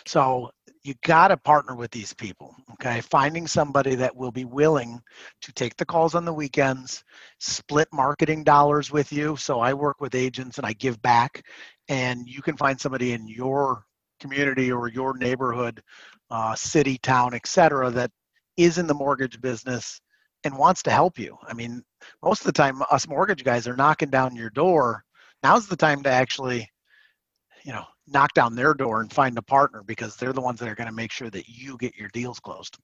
So 0.06 0.50
you 0.84 0.94
got 1.04 1.28
to 1.28 1.36
partner 1.36 1.74
with 1.74 1.90
these 1.90 2.14
people, 2.14 2.54
okay? 2.74 3.00
Finding 3.00 3.46
somebody 3.46 3.96
that 3.96 4.14
will 4.14 4.30
be 4.30 4.44
willing 4.44 5.00
to 5.42 5.52
take 5.52 5.76
the 5.76 5.84
calls 5.84 6.14
on 6.14 6.24
the 6.24 6.32
weekends, 6.32 7.02
split 7.40 7.88
marketing 7.92 8.44
dollars 8.44 8.92
with 8.92 9.12
you. 9.12 9.36
So 9.36 9.58
I 9.58 9.74
work 9.74 10.00
with 10.00 10.14
agents 10.14 10.58
and 10.58 10.66
I 10.66 10.74
give 10.74 11.00
back, 11.02 11.42
and 11.88 12.28
you 12.28 12.40
can 12.40 12.56
find 12.56 12.80
somebody 12.80 13.12
in 13.12 13.26
your 13.26 13.84
community 14.20 14.70
or 14.70 14.88
your 14.88 15.16
neighborhood, 15.16 15.82
uh, 16.30 16.54
city, 16.54 16.98
town, 16.98 17.34
etc., 17.34 17.90
that 17.90 18.10
is 18.56 18.78
in 18.78 18.86
the 18.86 18.94
mortgage 18.94 19.40
business 19.40 20.00
and 20.44 20.56
wants 20.56 20.82
to 20.84 20.90
help 20.90 21.18
you. 21.18 21.36
I 21.46 21.54
mean, 21.54 21.82
most 22.22 22.40
of 22.40 22.46
the 22.46 22.52
time, 22.52 22.82
us 22.90 23.08
mortgage 23.08 23.44
guys 23.44 23.66
are 23.66 23.76
knocking 23.76 24.10
down 24.10 24.36
your 24.36 24.50
door. 24.50 25.04
Now's 25.42 25.66
the 25.66 25.76
time 25.76 26.02
to 26.02 26.10
actually, 26.10 26.68
you 27.64 27.72
know, 27.72 27.84
knock 28.06 28.32
down 28.34 28.54
their 28.54 28.74
door 28.74 29.00
and 29.00 29.12
find 29.12 29.36
a 29.38 29.42
partner 29.42 29.82
because 29.82 30.16
they're 30.16 30.32
the 30.32 30.40
ones 30.40 30.60
that 30.60 30.68
are 30.68 30.74
going 30.74 30.88
to 30.88 30.94
make 30.94 31.12
sure 31.12 31.30
that 31.30 31.48
you 31.48 31.76
get 31.78 31.96
your 31.96 32.08
deals 32.08 32.40
closed. 32.40 32.78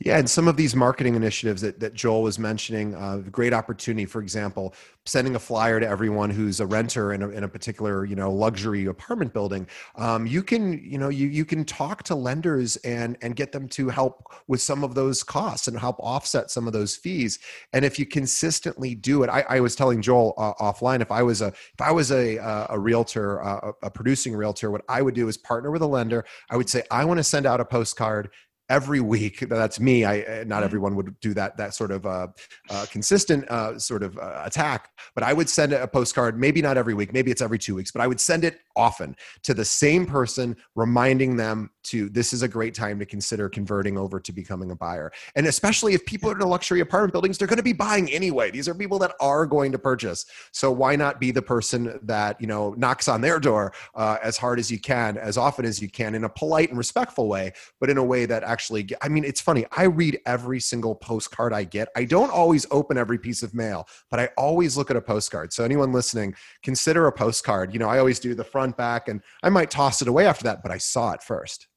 Yeah, 0.00 0.18
and 0.18 0.28
some 0.28 0.48
of 0.48 0.56
these 0.56 0.74
marketing 0.74 1.14
initiatives 1.14 1.62
that, 1.62 1.80
that 1.80 1.94
Joel 1.94 2.22
was 2.22 2.38
mentioning, 2.38 2.94
uh, 2.94 3.18
great 3.30 3.52
opportunity. 3.52 4.04
For 4.06 4.20
example, 4.20 4.74
sending 5.06 5.36
a 5.36 5.38
flyer 5.38 5.78
to 5.80 5.86
everyone 5.86 6.30
who's 6.30 6.60
a 6.60 6.66
renter 6.66 7.12
in 7.12 7.22
a, 7.22 7.28
in 7.28 7.44
a 7.44 7.48
particular 7.48 8.04
you 8.04 8.16
know 8.16 8.32
luxury 8.32 8.86
apartment 8.86 9.32
building. 9.32 9.66
Um, 9.96 10.26
you 10.26 10.42
can 10.42 10.72
you 10.84 10.98
know 10.98 11.10
you 11.10 11.28
you 11.28 11.44
can 11.44 11.64
talk 11.64 12.02
to 12.04 12.14
lenders 12.14 12.76
and 12.78 13.16
and 13.22 13.36
get 13.36 13.52
them 13.52 13.68
to 13.70 13.88
help 13.88 14.24
with 14.48 14.60
some 14.60 14.82
of 14.82 14.94
those 14.94 15.22
costs 15.22 15.68
and 15.68 15.78
help 15.78 15.96
offset 16.00 16.50
some 16.50 16.66
of 16.66 16.72
those 16.72 16.96
fees. 16.96 17.38
And 17.72 17.84
if 17.84 17.98
you 17.98 18.06
consistently 18.06 18.94
do 18.94 19.22
it, 19.22 19.30
I, 19.30 19.44
I 19.48 19.60
was 19.60 19.76
telling 19.76 20.02
Joel 20.02 20.34
uh, 20.36 20.54
offline 20.54 21.00
if 21.00 21.12
I 21.12 21.22
was 21.22 21.40
a 21.40 21.48
if 21.48 21.80
I 21.80 21.92
was 21.92 22.10
a 22.10 22.36
a, 22.36 22.66
a 22.70 22.78
realtor, 22.78 23.42
uh, 23.42 23.72
a 23.82 23.90
producing 23.90 24.34
realtor, 24.34 24.70
what 24.70 24.82
I 24.88 25.02
would 25.02 25.14
do 25.14 25.28
is 25.28 25.36
partner 25.36 25.70
with 25.70 25.82
a 25.82 25.86
lender. 25.86 26.24
I 26.50 26.56
would 26.56 26.68
say 26.68 26.82
I 26.90 27.04
want 27.04 27.18
to 27.18 27.24
send 27.24 27.46
out 27.46 27.60
a 27.60 27.64
postcard 27.64 28.30
every 28.70 29.00
week 29.00 29.40
that's 29.48 29.78
me 29.78 30.04
i 30.04 30.18
eh, 30.20 30.44
not 30.46 30.56
mm-hmm. 30.56 30.64
everyone 30.64 30.96
would 30.96 31.18
do 31.20 31.34
that 31.34 31.56
that 31.56 31.74
sort 31.74 31.90
of 31.90 32.06
uh, 32.06 32.26
uh, 32.70 32.86
consistent 32.90 33.48
uh, 33.50 33.78
sort 33.78 34.02
of 34.02 34.16
uh, 34.18 34.42
attack 34.44 34.90
but 35.14 35.22
i 35.22 35.32
would 35.32 35.48
send 35.48 35.72
a 35.72 35.86
postcard 35.86 36.38
maybe 36.38 36.62
not 36.62 36.76
every 36.76 36.94
week 36.94 37.12
maybe 37.12 37.30
it's 37.30 37.42
every 37.42 37.58
two 37.58 37.74
weeks 37.74 37.90
but 37.90 38.00
i 38.00 38.06
would 38.06 38.20
send 38.20 38.44
it 38.44 38.60
often 38.76 39.14
to 39.42 39.52
the 39.52 39.64
same 39.64 40.06
person 40.06 40.56
reminding 40.74 41.36
them 41.36 41.70
to 41.84 42.08
this 42.08 42.32
is 42.32 42.42
a 42.42 42.48
great 42.48 42.74
time 42.74 42.98
to 42.98 43.06
consider 43.06 43.48
converting 43.48 43.96
over 43.96 44.18
to 44.20 44.32
becoming 44.32 44.70
a 44.70 44.76
buyer 44.76 45.12
and 45.36 45.46
especially 45.46 45.94
if 45.94 46.04
people 46.06 46.30
are 46.30 46.38
in 46.38 46.48
luxury 46.48 46.80
apartment 46.80 47.12
buildings 47.12 47.38
they're 47.38 47.48
going 47.48 47.56
to 47.56 47.62
be 47.62 47.72
buying 47.72 48.10
anyway 48.10 48.50
these 48.50 48.68
are 48.68 48.74
people 48.74 48.98
that 48.98 49.14
are 49.20 49.46
going 49.46 49.72
to 49.72 49.78
purchase 49.78 50.26
so 50.52 50.70
why 50.70 50.96
not 50.96 51.20
be 51.20 51.30
the 51.30 51.42
person 51.42 51.98
that 52.02 52.40
you 52.40 52.46
know 52.46 52.74
knocks 52.76 53.08
on 53.08 53.20
their 53.20 53.38
door 53.38 53.72
uh, 53.94 54.16
as 54.22 54.36
hard 54.36 54.58
as 54.58 54.70
you 54.70 54.78
can 54.78 55.16
as 55.16 55.36
often 55.36 55.64
as 55.64 55.80
you 55.80 55.88
can 55.88 56.14
in 56.14 56.24
a 56.24 56.28
polite 56.28 56.68
and 56.68 56.78
respectful 56.78 57.28
way 57.28 57.52
but 57.80 57.90
in 57.90 57.98
a 57.98 58.04
way 58.04 58.26
that 58.26 58.42
actually, 58.42 58.88
I 59.02 59.08
mean, 59.08 59.24
it's 59.24 59.40
funny. 59.40 59.66
I 59.72 59.84
read 59.84 60.18
every 60.26 60.60
single 60.60 60.94
postcard 60.94 61.52
I 61.52 61.64
get. 61.64 61.88
I 61.96 62.04
don't 62.04 62.30
always 62.30 62.66
open 62.70 62.96
every 62.96 63.18
piece 63.18 63.42
of 63.42 63.54
mail, 63.54 63.86
but 64.10 64.20
I 64.20 64.28
always 64.36 64.76
look 64.76 64.90
at 64.90 64.96
a 64.96 65.00
postcard. 65.00 65.52
So 65.52 65.64
anyone 65.64 65.92
listening, 65.92 66.34
consider 66.62 67.06
a 67.06 67.12
postcard. 67.12 67.72
You 67.72 67.78
know, 67.78 67.88
I 67.88 67.98
always 67.98 68.18
do 68.18 68.34
the 68.34 68.44
front, 68.44 68.76
back, 68.76 69.08
and 69.08 69.20
I 69.42 69.50
might 69.50 69.70
toss 69.70 70.02
it 70.02 70.08
away 70.08 70.26
after 70.26 70.44
that, 70.44 70.62
but 70.62 70.72
I 70.72 70.78
saw 70.78 71.12
it 71.12 71.22
first. 71.22 71.68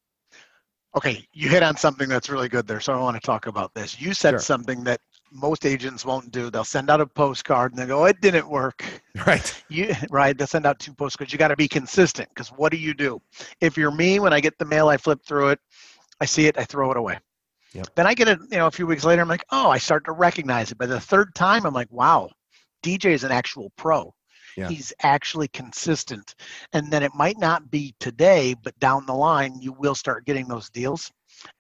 Okay, 0.96 1.28
you 1.34 1.50
hit 1.50 1.64
on 1.64 1.76
something 1.76 2.10
that's 2.10 2.30
really 2.30 2.50
good 2.50 2.66
there. 2.68 2.80
So 2.80 2.94
I 2.94 3.00
want 3.00 3.16
to 3.16 3.26
talk 3.26 3.48
about 3.48 3.74
this. 3.74 4.00
You 4.00 4.14
said 4.14 4.32
sure. 4.32 4.40
something 4.40 4.84
that 4.86 5.00
most 5.32 5.66
agents 5.66 6.06
won't 6.06 6.32
do. 6.32 6.50
They'll 6.50 6.64
send 6.64 6.90
out 6.90 7.02
a 7.02 7.06
postcard 7.06 7.74
and 7.74 7.80
they 7.80 7.86
go, 7.86 8.06
"It 8.06 8.22
didn't 8.22 8.50
work." 8.50 8.84
Right. 9.26 9.64
You 9.68 9.96
right. 10.12 10.38
They 10.38 10.46
send 10.46 10.68
out 10.68 10.78
two 10.78 10.94
postcards. 10.94 11.34
You 11.34 11.40
got 11.40 11.48
to 11.48 11.56
be 11.56 11.68
consistent 11.68 12.30
because 12.30 12.50
what 12.50 12.72
do 12.72 12.78
you 12.78 12.94
do? 12.94 13.20
If 13.62 13.76
you're 13.76 13.90
me, 13.90 14.20
when 14.20 14.32
I 14.32 14.40
get 14.40 14.60
the 14.60 14.66
mail, 14.66 14.90
I 14.90 14.98
flip 14.98 15.22
through 15.26 15.50
it. 15.50 15.60
I 16.22 16.26
see 16.26 16.46
it, 16.46 16.58
I 16.58 16.64
throw 16.64 16.92
it 16.92 16.98
away. 16.98 17.20
Yep. 17.74 17.88
Then 17.96 18.08
I 18.08 18.14
get 18.14 18.28
it, 18.28 18.40
you 18.52 18.58
know, 18.58 18.68
a 18.68 18.72
few 18.72 18.88
weeks 18.88 19.04
later, 19.04 19.22
I'm 19.22 19.28
like, 19.28 19.46
oh, 19.52 19.70
I 19.70 19.78
start 19.78 20.06
to 20.06 20.12
recognize 20.12 20.72
it. 20.72 20.78
By 20.78 20.86
the 20.86 21.00
third 21.00 21.36
time, 21.36 21.66
I'm 21.66 21.74
like, 21.74 21.92
wow, 21.92 22.30
DJ 22.84 23.12
is 23.12 23.24
an 23.24 23.32
actual 23.32 23.72
pro. 23.78 24.14
Yeah. 24.58 24.70
He's 24.70 24.92
actually 25.04 25.48
consistent. 25.50 26.34
And 26.74 26.92
then 26.92 27.04
it 27.04 27.14
might 27.14 27.38
not 27.38 27.70
be 27.70 27.94
today, 28.00 28.56
but 28.56 28.78
down 28.80 29.06
the 29.06 29.14
line, 29.14 29.60
you 29.62 29.72
will 29.72 29.96
start 29.96 30.26
getting 30.26 30.48
those 30.48 30.70
deals. 30.72 31.12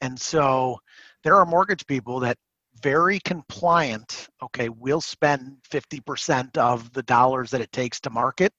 And 0.01 0.19
so 0.19 0.79
there 1.23 1.35
are 1.35 1.45
mortgage 1.45 1.85
people 1.85 2.19
that 2.21 2.37
very 2.81 3.19
compliant, 3.19 4.27
okay, 4.41 4.69
we'll 4.69 5.01
spend 5.01 5.57
50% 5.69 6.57
of 6.57 6.91
the 6.93 7.03
dollars 7.03 7.51
that 7.51 7.61
it 7.61 7.71
takes 7.71 7.99
to 8.01 8.09
market. 8.09 8.53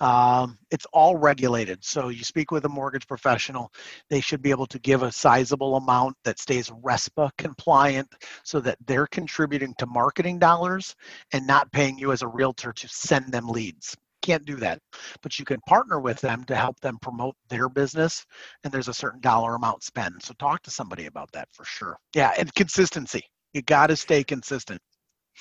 Um, 0.00 0.58
it's 0.70 0.86
all 0.92 1.16
regulated. 1.16 1.84
So 1.84 2.08
you 2.08 2.24
speak 2.24 2.50
with 2.50 2.64
a 2.64 2.68
mortgage 2.68 3.06
professional, 3.06 3.72
they 4.10 4.20
should 4.20 4.42
be 4.42 4.50
able 4.50 4.66
to 4.66 4.78
give 4.78 5.02
a 5.02 5.12
sizable 5.12 5.76
amount 5.76 6.16
that 6.24 6.38
stays 6.38 6.70
RESPA 6.70 7.30
compliant 7.38 8.08
so 8.44 8.60
that 8.60 8.78
they're 8.86 9.06
contributing 9.06 9.74
to 9.78 9.86
marketing 9.86 10.38
dollars 10.38 10.94
and 11.32 11.46
not 11.46 11.70
paying 11.72 11.98
you 11.98 12.12
as 12.12 12.22
a 12.22 12.28
realtor 12.28 12.72
to 12.72 12.88
send 12.88 13.32
them 13.32 13.48
leads. 13.48 13.96
Can't 14.22 14.46
do 14.46 14.56
that, 14.56 14.78
but 15.22 15.38
you 15.38 15.44
can 15.44 15.60
partner 15.68 16.00
with 16.00 16.18
them 16.20 16.44
to 16.44 16.56
help 16.56 16.80
them 16.80 16.98
promote 17.02 17.36
their 17.50 17.68
business, 17.68 18.24
and 18.64 18.72
there's 18.72 18.88
a 18.88 18.94
certain 18.94 19.20
dollar 19.20 19.54
amount 19.54 19.82
spent. 19.84 20.22
So 20.22 20.32
talk 20.38 20.62
to 20.62 20.70
somebody 20.70 21.04
about 21.06 21.30
that 21.32 21.48
for 21.52 21.66
sure. 21.66 21.98
Yeah, 22.14 22.32
and 22.38 22.52
consistency 22.54 23.22
you 23.54 23.62
got 23.62 23.86
to 23.86 23.96
stay 23.96 24.24
consistent. 24.24 24.80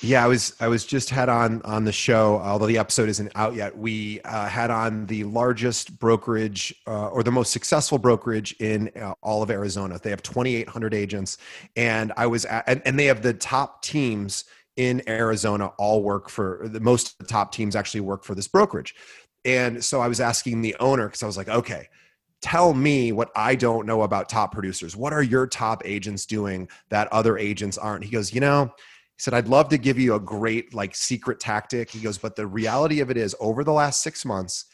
Yeah, 0.02 0.24
I 0.24 0.28
was 0.28 0.56
I 0.60 0.68
was 0.68 0.86
just 0.86 1.12
had 1.12 1.30
on 1.30 1.62
on 1.64 1.84
the 1.84 1.92
show, 1.92 2.40
although 2.40 2.66
the 2.66 2.80
episode 2.80 3.10
isn't 3.10 3.32
out 3.36 3.54
yet. 3.54 3.78
We 3.78 4.22
uh, 4.22 4.48
had 4.48 4.72
on 4.72 5.06
the 5.06 5.24
largest 5.26 6.00
brokerage 6.00 6.74
uh, 6.88 7.10
or 7.10 7.22
the 7.22 7.32
most 7.32 7.52
successful 7.52 8.00
brokerage 8.00 8.54
in 8.60 8.90
uh, 9.00 9.14
all 9.22 9.44
of 9.44 9.52
Arizona. 9.52 10.00
They 10.02 10.10
have 10.10 10.24
2,800 10.24 10.96
agents, 10.96 11.38
and 11.76 12.12
I 12.18 12.26
was 12.26 12.46
at, 12.46 12.64
and, 12.68 12.82
and 12.86 12.98
they 12.98 13.06
have 13.06 13.22
the 13.22 13.36
top 13.36 13.84
teams 13.84 14.46
in 14.78 15.08
Arizona. 15.08 15.68
All 15.78 16.02
work 16.02 16.28
for 16.28 16.62
the 16.64 16.80
most 16.80 17.12
of 17.12 17.28
the 17.28 17.32
top 17.32 17.52
teams 17.52 17.76
actually 17.76 18.02
work 18.02 18.24
for 18.24 18.34
this 18.34 18.48
brokerage, 18.48 18.96
and 19.46 19.84
so 19.86 20.02
I 20.02 20.08
was 20.08 20.20
asking 20.20 20.64
the 20.64 20.76
owner 20.80 21.06
because 21.08 21.22
I 21.22 21.28
was 21.28 21.38
like, 21.38 21.50
okay 21.50 21.88
tell 22.44 22.74
me 22.74 23.12
what 23.14 23.32
I 23.36 23.56
don't 23.56 23.88
know 23.88 24.04
about 24.04 24.30
top 24.30 24.52
producers. 24.52 24.96
What 24.96 25.14
are 25.14 25.24
your 25.24 25.48
top 25.48 25.82
agents 25.86 26.26
doing 26.26 26.68
that 26.90 27.12
other 27.12 27.38
agents 27.38 27.78
aren't? 27.78 28.04
He 28.04 28.12
goes, 28.12 28.34
you 28.34 28.42
know, 28.42 28.66
he 28.66 29.20
said, 29.20 29.34
I'd 29.34 29.48
love 29.48 29.70
to 29.70 29.78
give 29.78 29.98
you 29.98 30.16
a 30.16 30.20
great 30.20 30.74
like 30.74 30.94
secret 30.94 31.40
tactic. 31.40 31.90
He 31.90 32.02
goes, 32.02 32.18
but 32.18 32.36
the 32.36 32.46
reality 32.46 33.00
of 33.00 33.10
it 33.10 33.18
is 33.18 33.36
over 33.40 33.64
the 33.64 33.72
last 33.72 34.04
six 34.04 34.26
months, 34.26 34.66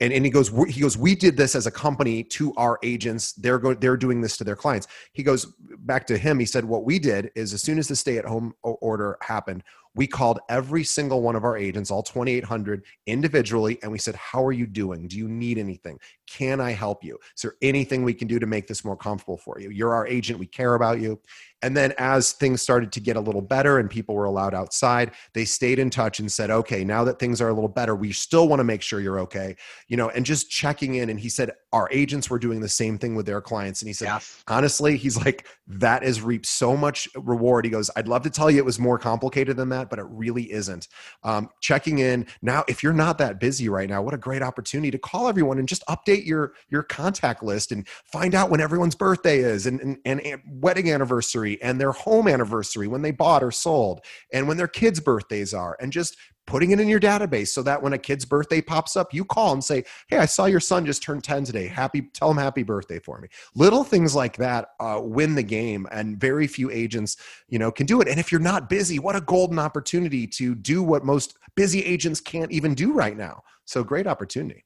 and, 0.00 0.12
and 0.12 0.24
he 0.24 0.30
goes, 0.30 0.48
he 0.68 0.80
goes, 0.80 0.98
we 0.98 1.14
did 1.14 1.36
this 1.36 1.54
as 1.54 1.68
a 1.68 1.70
company 1.70 2.24
to 2.24 2.52
our 2.56 2.80
agents. 2.82 3.32
They're 3.34 3.60
going, 3.60 3.78
they're 3.78 3.96
doing 3.96 4.20
this 4.20 4.36
to 4.38 4.44
their 4.44 4.56
clients. 4.56 4.88
He 5.12 5.22
goes 5.22 5.46
back 5.78 6.04
to 6.08 6.18
him. 6.18 6.40
He 6.40 6.46
said, 6.46 6.64
what 6.64 6.84
we 6.84 6.98
did 6.98 7.30
is 7.36 7.54
as 7.54 7.62
soon 7.62 7.78
as 7.78 7.86
the 7.86 7.94
stay 7.94 8.18
at 8.18 8.24
home 8.24 8.54
order 8.62 9.16
happened, 9.22 9.62
we 9.94 10.06
called 10.06 10.40
every 10.48 10.84
single 10.84 11.22
one 11.22 11.36
of 11.36 11.44
our 11.44 11.56
agents, 11.56 11.90
all 11.90 12.02
2,800 12.02 12.84
individually, 13.06 13.78
and 13.82 13.92
we 13.92 13.98
said, 13.98 14.14
How 14.16 14.44
are 14.44 14.52
you 14.52 14.66
doing? 14.66 15.06
Do 15.06 15.16
you 15.16 15.28
need 15.28 15.58
anything? 15.58 15.98
Can 16.26 16.60
I 16.60 16.72
help 16.72 17.04
you? 17.04 17.18
Is 17.36 17.42
there 17.42 17.54
anything 17.62 18.02
we 18.02 18.14
can 18.14 18.28
do 18.28 18.38
to 18.38 18.46
make 18.46 18.66
this 18.66 18.84
more 18.84 18.96
comfortable 18.96 19.38
for 19.38 19.60
you? 19.60 19.70
You're 19.70 19.94
our 19.94 20.06
agent. 20.06 20.38
We 20.38 20.46
care 20.46 20.74
about 20.74 21.00
you. 21.00 21.20
And 21.64 21.74
then 21.74 21.94
as 21.96 22.32
things 22.32 22.60
started 22.60 22.92
to 22.92 23.00
get 23.00 23.16
a 23.16 23.20
little 23.20 23.40
better 23.40 23.78
and 23.78 23.88
people 23.88 24.14
were 24.14 24.26
allowed 24.26 24.52
outside, 24.52 25.12
they 25.32 25.46
stayed 25.46 25.78
in 25.78 25.88
touch 25.88 26.20
and 26.20 26.30
said, 26.30 26.50
okay, 26.50 26.84
now 26.84 27.04
that 27.04 27.18
things 27.18 27.40
are 27.40 27.48
a 27.48 27.54
little 27.54 27.70
better, 27.70 27.96
we 27.96 28.12
still 28.12 28.48
want 28.48 28.60
to 28.60 28.64
make 28.64 28.82
sure 28.82 29.00
you're 29.00 29.18
okay. 29.20 29.56
You 29.88 29.96
know, 29.96 30.10
and 30.10 30.26
just 30.26 30.50
checking 30.50 30.96
in. 30.96 31.08
And 31.08 31.18
he 31.18 31.30
said, 31.30 31.52
our 31.72 31.88
agents 31.90 32.28
were 32.28 32.38
doing 32.38 32.60
the 32.60 32.68
same 32.68 32.98
thing 32.98 33.14
with 33.14 33.24
their 33.24 33.40
clients. 33.40 33.80
And 33.80 33.88
he 33.88 33.94
said, 33.94 34.08
honestly, 34.46 34.98
he's 34.98 35.16
like, 35.16 35.48
that 35.66 36.02
has 36.02 36.20
reaped 36.20 36.46
so 36.46 36.76
much 36.76 37.08
reward. 37.16 37.64
He 37.64 37.70
goes, 37.70 37.90
I'd 37.96 38.08
love 38.08 38.22
to 38.24 38.30
tell 38.30 38.50
you 38.50 38.58
it 38.58 38.64
was 38.64 38.78
more 38.78 38.98
complicated 38.98 39.56
than 39.56 39.70
that, 39.70 39.88
but 39.88 39.98
it 39.98 40.06
really 40.08 40.52
isn't. 40.52 40.88
Um, 41.22 41.48
checking 41.62 41.98
in 41.98 42.26
now, 42.42 42.64
if 42.68 42.82
you're 42.82 42.92
not 42.92 43.16
that 43.18 43.40
busy 43.40 43.70
right 43.70 43.88
now, 43.88 44.02
what 44.02 44.12
a 44.12 44.18
great 44.18 44.42
opportunity 44.42 44.90
to 44.90 44.98
call 44.98 45.28
everyone 45.28 45.58
and 45.58 45.66
just 45.66 45.82
update 45.86 46.26
your 46.26 46.52
your 46.68 46.82
contact 46.82 47.42
list 47.42 47.72
and 47.72 47.88
find 48.12 48.34
out 48.34 48.50
when 48.50 48.60
everyone's 48.60 48.94
birthday 48.94 49.38
is 49.38 49.66
and, 49.66 49.98
and, 50.04 50.20
and 50.20 50.42
wedding 50.46 50.92
anniversary 50.92 51.53
and 51.62 51.80
their 51.80 51.92
home 51.92 52.28
anniversary 52.28 52.86
when 52.88 53.02
they 53.02 53.10
bought 53.10 53.42
or 53.42 53.50
sold 53.50 54.04
and 54.32 54.46
when 54.46 54.56
their 54.56 54.68
kids' 54.68 55.00
birthdays 55.00 55.54
are 55.54 55.76
and 55.80 55.92
just 55.92 56.16
putting 56.46 56.72
it 56.72 56.80
in 56.80 56.88
your 56.88 57.00
database 57.00 57.48
so 57.48 57.62
that 57.62 57.82
when 57.82 57.92
a 57.92 57.98
kid's 57.98 58.24
birthday 58.24 58.60
pops 58.60 58.96
up, 58.96 59.14
you 59.14 59.24
call 59.24 59.52
and 59.52 59.64
say, 59.64 59.84
Hey, 60.08 60.18
I 60.18 60.26
saw 60.26 60.44
your 60.46 60.60
son 60.60 60.84
just 60.84 61.02
turned 61.02 61.24
10 61.24 61.44
today. 61.44 61.66
Happy, 61.66 62.02
tell 62.12 62.30
him 62.30 62.36
happy 62.36 62.62
birthday 62.62 62.98
for 62.98 63.18
me. 63.18 63.28
Little 63.54 63.84
things 63.84 64.14
like 64.14 64.36
that 64.36 64.68
uh, 64.80 65.00
win 65.02 65.34
the 65.34 65.42
game, 65.42 65.86
and 65.90 66.18
very 66.20 66.46
few 66.46 66.70
agents, 66.70 67.16
you 67.48 67.58
know, 67.58 67.70
can 67.70 67.86
do 67.86 68.00
it. 68.00 68.08
And 68.08 68.20
if 68.20 68.30
you're 68.30 68.40
not 68.40 68.68
busy, 68.68 68.98
what 68.98 69.16
a 69.16 69.20
golden 69.20 69.58
opportunity 69.58 70.26
to 70.28 70.54
do 70.54 70.82
what 70.82 71.04
most 71.04 71.38
busy 71.54 71.82
agents 71.82 72.20
can't 72.20 72.52
even 72.52 72.74
do 72.74 72.92
right 72.92 73.16
now. 73.16 73.42
So 73.64 73.82
great 73.82 74.06
opportunity. 74.06 74.64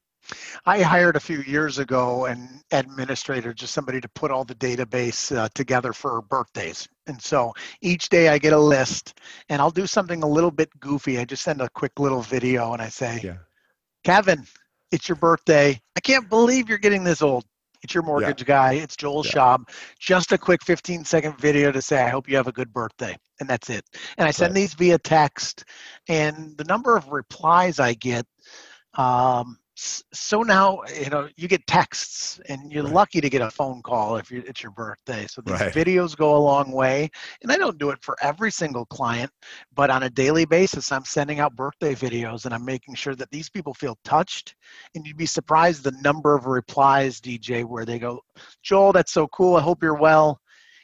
I 0.67 0.83
hired 0.83 1.17
a 1.17 1.21
few 1.21 1.41
years 1.43 1.79
ago 1.79 2.27
an 2.27 2.61
administrator, 2.73 3.55
just 3.55 3.73
somebody 3.73 4.01
to 4.01 4.09
put 4.11 4.31
all 4.31 4.45
the 4.45 4.55
database 4.55 5.35
uh, 5.35 5.49
together 5.55 5.93
for 5.93 6.21
birthdays. 6.23 6.89
And 7.07 7.21
so 7.21 7.55
each 7.81 8.09
day 8.09 8.29
I 8.29 8.39
get 8.39 8.53
a 8.53 8.59
list 8.59 9.19
and 9.49 9.63
I'll 9.63 9.71
do 9.71 9.87
something 9.87 10.23
a 10.23 10.29
little 10.29 10.51
bit 10.51 10.69
goofy. 10.81 11.19
I 11.19 11.25
just 11.25 11.43
send 11.43 11.61
a 11.61 11.69
quick 11.71 11.99
little 11.99 12.23
video 12.23 12.73
and 12.73 12.83
I 12.83 12.89
say, 12.89 13.21
yeah. 13.23 13.37
Kevin, 14.05 14.47
it's 14.91 15.09
your 15.09 15.17
birthday. 15.17 15.81
I 15.97 16.01
can't 16.01 16.29
believe 16.29 16.69
you're 16.69 16.79
getting 16.79 17.05
this 17.05 17.23
old. 17.23 17.45
It's 17.83 17.95
your 17.95 18.03
mortgage 18.03 18.43
yeah. 18.43 18.47
guy. 18.47 18.73
It's 18.75 18.97
Joel 18.97 19.25
yeah. 19.25 19.33
Schaub. 19.33 19.69
Just 19.99 20.33
a 20.33 20.39
quick 20.39 20.65
15 20.65 21.05
second 21.05 21.39
video 21.39 21.71
to 21.71 21.81
say, 21.81 22.03
I 22.03 22.09
hope 22.09 22.29
you 22.29 22.37
have 22.37 22.49
a 22.49 22.53
good 22.53 22.73
birthday. 22.73 23.17
And 23.41 23.49
that's 23.49 23.71
it. 23.71 23.85
And 24.17 24.27
I 24.27 24.33
send 24.33 24.51
right. 24.51 24.61
these 24.61 24.75
via 24.75 24.99
text. 24.99 25.65
And 26.09 26.57
the 26.59 26.65
number 26.65 26.97
of 26.97 27.09
replies 27.09 27.79
I 27.79 27.95
get 27.95 28.27
um, 28.95 29.59
so 29.79 30.43
now 30.43 30.81
you 31.01 31.09
know 31.09 31.29
you 31.37 31.47
get 31.47 31.65
texts 31.69 32.41
and 32.49 32.73
you're 32.73 32.83
right. 32.83 32.93
lucky 32.93 33.21
to 33.21 33.31
get 33.31 33.43
a 33.43 33.51
phone 33.51 33.81
call 33.81 34.17
if 34.17 34.33
it's 34.33 34.61
your 34.61 34.73
birthday. 34.73 35.25
So 35.29 35.41
these 35.41 35.61
right. 35.61 35.73
videos 35.73 36.17
go 36.17 36.37
a 36.37 36.39
long 36.39 36.73
way 36.73 37.09
and 37.43 37.53
i 37.53 37.57
don't 37.57 37.79
do 37.79 37.91
it 37.91 38.03
for 38.03 38.17
every 38.21 38.51
single 38.51 38.87
client 38.87 39.31
but 39.75 39.89
on 39.91 40.03
a 40.03 40.11
daily 40.11 40.45
basis 40.45 40.91
i'm 40.91 41.05
sending 41.05 41.39
out 41.39 41.55
birthday 41.55 41.95
videos 41.95 42.45
and 42.45 42.53
i'm 42.53 42.65
making 42.65 42.95
sure 42.95 43.15
that 43.15 43.31
these 43.31 43.49
people 43.49 43.73
feel 43.73 43.97
touched. 44.05 44.57
And 44.95 45.07
you'd 45.07 45.17
be 45.17 45.27
surprised 45.27 45.85
the 45.85 45.97
number 46.03 46.35
of 46.35 46.47
replies 46.47 47.21
dj 47.21 47.65
where 47.65 47.85
they 47.85 48.01
go 48.01 48.21
joel 48.63 48.93
that's 48.93 49.13
so 49.13 49.29
cool. 49.29 49.57
I 49.57 49.61
hope 49.61 49.83
you're 49.83 49.95
well. 49.95 50.41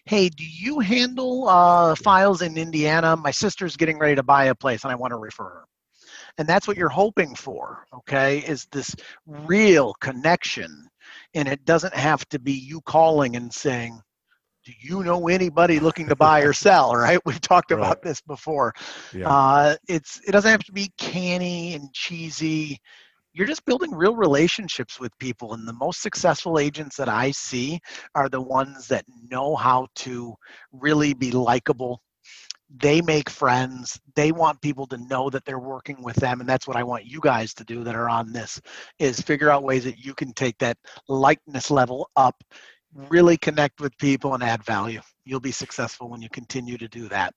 Hey 0.07 0.29
do 0.29 0.45
you 0.45 0.79
handle 0.79 1.49
uh, 1.49 1.97
files 1.97 2.43
in 2.43 2.57
indiana? 2.57 3.17
My 3.17 3.33
sister's 3.33 3.77
getting 3.77 3.99
ready 3.99 4.15
to 4.15 4.23
buy 4.23 4.45
a 4.47 4.55
place 4.55 4.85
and 4.85 4.93
i 4.93 4.95
want 4.95 5.11
to 5.11 5.17
refer 5.17 5.45
her 5.45 5.65
and 6.39 6.49
that's 6.49 6.67
what 6.67 6.77
you're 6.77 6.89
hoping 6.89 7.35
for 7.35 7.87
okay 7.93 8.39
is 8.39 8.67
this 8.73 8.95
real 9.27 9.95
connection. 9.95 10.89
And 11.35 11.49
it 11.49 11.65
doesn't 11.65 11.95
have 11.95 12.27
to 12.31 12.39
be 12.39 12.53
you 12.53 12.81
calling 12.83 13.37
and 13.37 13.53
saying 13.53 14.01
do 14.65 14.73
you 14.81 15.05
know 15.05 15.29
anybody 15.29 15.79
looking 15.79 16.09
to 16.09 16.17
buy 16.17 16.41
or 16.41 16.53
sell? 16.55 16.95
Right? 16.95 17.19
We've 17.25 17.41
talked 17.41 17.71
right. 17.71 17.79
about 17.79 18.03
this 18.03 18.21
before. 18.23 18.73
Yeah. 19.13 19.29
uh, 19.29 19.77
it's 19.89 20.21
it 20.27 20.33
doesn't 20.33 20.51
have 20.51 20.65
to 20.65 20.73
be 20.73 20.91
canny 20.99 21.75
and 21.75 21.93
cheesy. 21.93 22.79
You're 23.35 23.47
just 23.47 23.65
building 23.65 23.93
real 23.93 24.15
relationships 24.15 25.01
with 25.01 25.11
people. 25.19 25.55
And 25.55 25.67
the 25.67 25.73
most 25.73 26.01
successful 26.01 26.59
agents 26.59 26.97
that 26.97 27.09
i 27.09 27.31
see 27.33 27.81
are 28.15 28.29
the 28.29 28.41
ones 28.41 28.87
that 28.89 29.05
know 29.29 29.57
how 29.57 29.89
to 29.97 30.35
really 30.73 31.15
be 31.15 31.31
likable 31.31 32.01
they 32.77 33.01
make 33.01 33.31
friends. 33.31 34.01
They 34.17 34.33
want 34.33 34.61
people 34.61 34.87
to 34.89 34.97
know 34.97 35.31
that 35.31 35.45
they're 35.45 35.59
working 35.59 36.03
with 36.03 36.17
them 36.17 36.41
and 36.41 36.49
that's 36.49 36.67
what 36.67 36.77
i 36.77 36.83
want 36.83 37.05
you 37.05 37.21
guys 37.21 37.55
to 37.55 37.65
do 37.65 37.85
that 37.85 37.95
are 37.95 38.09
on 38.09 38.33
this 38.33 38.61
is 38.99 39.21
figure 39.21 39.51
out 39.51 39.63
ways 39.63 39.85
that 39.85 39.99
you 39.99 40.15
can 40.15 40.33
take 40.33 40.59
that 40.59 40.77
likeness 41.09 41.71
level 41.71 42.11
up 42.17 42.43
really 42.95 43.37
connect 43.37 43.81
with 43.81 43.97
people 43.99 44.35
and 44.35 44.43
add 44.43 44.65
value. 44.65 45.01
You'll 45.25 45.41
be 45.41 45.53
successful 45.53 46.09
when 46.09 46.23
you 46.23 46.29
continue 46.31 46.79
to 46.79 46.89
do 46.89 47.09
that. 47.09 47.35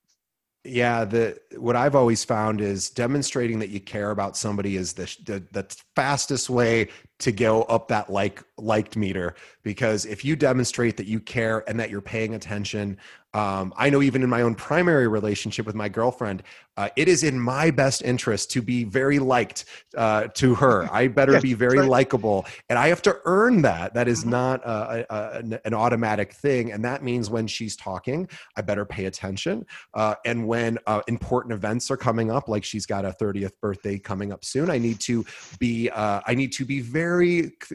Yeah 0.64 1.06
the 1.06 1.40
what 1.56 1.78
i've 1.78 1.96
always 1.96 2.26
found 2.26 2.60
is 2.60 2.90
demonstrating 2.90 3.60
that 3.60 3.70
you 3.70 3.80
care 3.80 4.12
about 4.12 4.36
somebody 4.36 4.76
is 4.76 4.92
the, 4.92 5.06
the, 5.24 5.42
the 5.54 5.78
fastest 5.96 6.50
way 6.50 6.90
to 7.20 7.32
go 7.32 7.64
up 7.64 7.88
that 7.88 8.10
like 8.12 8.44
liked 8.58 8.96
meter 8.96 9.36
because 9.64 10.06
if 10.06 10.24
you 10.24 10.36
demonstrate 10.36 10.98
that 10.98 11.08
you 11.08 11.20
care 11.20 11.64
and 11.68 11.80
that 11.80 11.90
you're 11.90 12.02
paying 12.02 12.36
attention 12.36 12.98
um, 13.38 13.72
I 13.78 13.92
know 13.92 14.02
even 14.02 14.24
in 14.24 14.30
my 14.30 14.42
own 14.42 14.56
primary 14.56 15.08
relationship 15.08 15.68
with 15.68 15.76
my 15.76 15.90
girlfriend, 15.90 16.42
uh, 16.76 16.90
it 16.96 17.08
is 17.08 17.24
in 17.24 17.40
my 17.40 17.70
best 17.70 18.02
interest 18.02 18.50
to 18.52 18.62
be 18.64 18.84
very 18.84 19.20
liked 19.20 19.66
uh, 19.96 20.28
to 20.36 20.56
her. 20.56 20.88
I 20.94 21.08
better 21.08 21.34
yes, 21.34 21.42
be 21.44 21.54
very 21.54 21.80
right. 21.80 21.90
likable, 21.90 22.48
and 22.70 22.80
I 22.80 22.88
have 22.88 23.02
to 23.04 23.20
earn 23.26 23.62
that. 23.62 23.94
That 23.94 24.08
is 24.08 24.22
mm-hmm. 24.22 24.30
not 24.32 24.66
a, 24.66 25.06
a, 25.14 25.60
an 25.66 25.74
automatic 25.74 26.34
thing, 26.34 26.72
and 26.72 26.84
that 26.86 27.04
means 27.04 27.30
when 27.30 27.46
she's 27.46 27.76
talking, 27.76 28.28
I 28.56 28.62
better 28.62 28.86
pay 28.86 29.06
attention. 29.06 29.68
Uh, 29.94 30.16
and 30.26 30.48
when 30.48 30.80
uh, 30.88 31.02
important 31.08 31.54
events 31.54 31.92
are 31.92 31.98
coming 31.98 32.32
up, 32.32 32.48
like 32.48 32.64
she's 32.64 32.88
got 32.88 33.06
a 33.06 33.12
30th 33.12 33.60
birthday 33.62 34.00
coming 34.00 34.32
up 34.32 34.46
soon, 34.46 34.72
I 34.72 34.80
need 34.80 35.00
to 35.02 35.24
be 35.60 35.90
uh, 35.92 36.22
I 36.26 36.34
need 36.34 36.54
to 36.54 36.66
be 36.66 36.80
very 36.80 37.07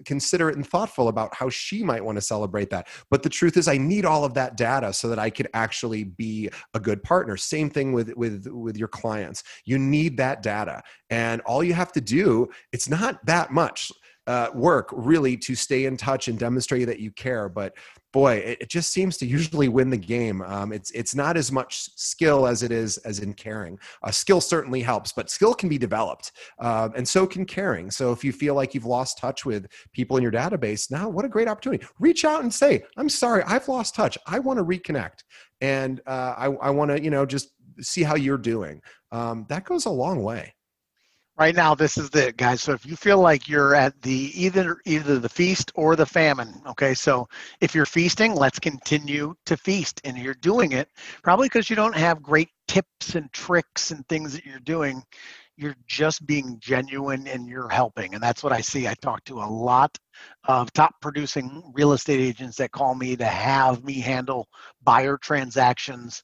considerate 0.05 0.57
and 0.57 0.66
thoughtful 0.66 1.09
about 1.09 1.35
how 1.35 1.49
she 1.49 1.83
might 1.83 2.05
want 2.05 2.16
to 2.16 2.23
celebrate 2.23 2.71
that. 2.71 2.88
But 3.11 3.23
the 3.23 3.29
truth 3.29 3.57
is, 3.57 3.68
I 3.68 3.79
need 3.79 4.05
all 4.05 4.25
of 4.25 4.35
that 4.35 4.57
data 4.57 4.92
so 4.92 5.09
that 5.09 5.18
I 5.18 5.31
can 5.31 5.47
actually 5.55 6.05
be 6.05 6.51
a 6.75 6.81
good 6.81 7.03
partner. 7.03 7.37
Same 7.37 7.71
thing 7.71 7.92
with 7.92 8.12
with 8.16 8.47
with 8.49 8.77
your 8.77 8.88
clients. 8.88 9.42
You 9.64 9.79
need 9.79 10.16
that 10.18 10.42
data, 10.42 10.83
and 11.11 11.40
all 11.42 11.62
you 11.62 11.75
have 11.75 11.92
to 11.92 12.01
do 12.01 12.49
it's 12.73 12.88
not 12.88 13.25
that 13.27 13.51
much 13.53 13.92
uh, 14.27 14.49
work 14.55 14.89
really 14.93 15.37
to 15.37 15.55
stay 15.55 15.87
in 15.87 15.97
touch 15.97 16.29
and 16.29 16.39
demonstrate 16.39 16.87
that 16.87 17.01
you 17.01 17.11
care. 17.11 17.49
But 17.49 17.75
boy, 18.13 18.35
it, 18.37 18.63
it 18.63 18.69
just 18.69 18.93
seems 18.93 19.17
to 19.17 19.27
usually 19.27 19.69
win 19.69 19.91
the 19.91 19.97
game. 19.97 20.43
Um, 20.43 20.73
it's 20.73 20.91
it's 20.93 21.15
not 21.15 21.37
as 21.37 21.51
much 21.51 21.89
skill 21.97 22.47
as 22.47 22.63
it 22.63 22.71
is 22.71 22.99
as 22.99 23.19
in 23.19 23.35
caring. 23.35 23.79
Uh, 24.03 24.11
skill 24.11 24.41
certainly 24.41 24.81
helps, 24.81 25.13
but 25.13 25.31
skill 25.31 25.55
can 25.55 25.69
be 25.69 25.79
developed, 25.79 26.33
uh, 26.61 26.91
and 26.95 27.07
so 27.07 27.27
can 27.27 27.45
caring. 27.45 27.91
So 27.91 28.13
if 28.13 28.23
you 28.23 28.33
feel 28.33 28.55
like 28.55 28.75
you've 28.75 28.85
lost 28.85 29.19
touch 29.19 29.45
with 29.45 29.67
people 29.93 30.17
in 30.17 30.23
your 30.23 30.33
database, 30.33 30.91
now 30.91 31.09
what 31.09 31.25
a 31.25 31.29
great 31.29 31.49
opportunity! 31.49 31.85
Reach 31.99 32.25
out 32.25 32.43
and 32.43 32.53
say, 32.53 32.85
"I'm 32.97 33.09
sorry, 33.09 33.43
I've 33.45 33.69
lost 33.69 33.95
touch. 33.95 34.17
I 34.27 34.39
want 34.39 34.59
to 34.59 34.65
reconnect, 34.65 35.25
and 35.61 36.01
uh, 36.07 36.35
I, 36.37 36.47
I 36.47 36.71
want 36.71 36.91
to, 36.93 37.03
you 37.03 37.11
know, 37.11 37.27
just 37.27 37.49
see 37.81 38.03
how 38.03 38.15
you're 38.15 38.39
doing." 38.39 38.81
Um, 39.11 39.47
that 39.49 39.65
goes 39.65 39.85
a 39.87 39.91
long 39.91 40.23
way 40.23 40.55
right 41.38 41.55
now 41.55 41.75
this 41.75 41.97
is 41.99 42.11
it 42.11 42.37
guys. 42.37 42.62
So 42.62 42.73
if 42.73 42.85
you 42.85 42.97
feel 42.97 43.18
like 43.18 43.49
you're 43.49 43.75
at 43.75 44.01
the 44.03 44.33
either 44.35 44.79
either 44.85 45.18
the 45.18 45.29
feast 45.29 45.73
or 45.75 45.97
the 45.97 46.07
famine 46.07 46.61
okay? 46.66 46.95
So 46.95 47.29
if 47.61 47.75
you're 47.75 47.87
feasting 47.87 48.35
let's 48.35 48.59
continue 48.59 49.35
to 49.47 49.57
feast. 49.57 50.01
And 50.05 50.16
you're 50.18 50.35
doing 50.35 50.73
it 50.73 50.88
probably 51.23 51.47
because 51.47 51.71
you 51.71 51.77
don't 51.77 51.97
have 51.97 52.23
great 52.23 52.51
tips 52.68 53.14
and 53.14 53.33
tricks 53.33 53.90
and 53.90 54.07
things 54.09 54.33
that 54.35 54.45
you're 54.45 54.61
doing 54.61 55.03
you're 55.57 55.77
just 55.87 56.27
being 56.27 56.57
genuine 56.61 57.27
and 57.29 57.47
you're 57.47 57.68
helping. 57.68 58.14
And 58.14 58.23
that's 58.23 58.42
what 58.42 58.53
i 58.53 58.61
see. 58.61 58.88
I 58.88 58.95
talk 58.95 59.23
to 59.25 59.38
a 59.38 59.45
lot 59.45 59.97
of 60.45 60.73
top 60.73 60.95
producing 61.01 61.71
real 61.75 61.92
estate 61.92 62.21
agents 62.21 62.57
that 62.57 62.73
call 62.73 62.95
me 62.95 63.16
to 63.16 63.27
have 63.27 63.85
me 63.85 64.01
handle 64.01 64.49
buyer 64.83 65.16
transactions. 65.18 66.23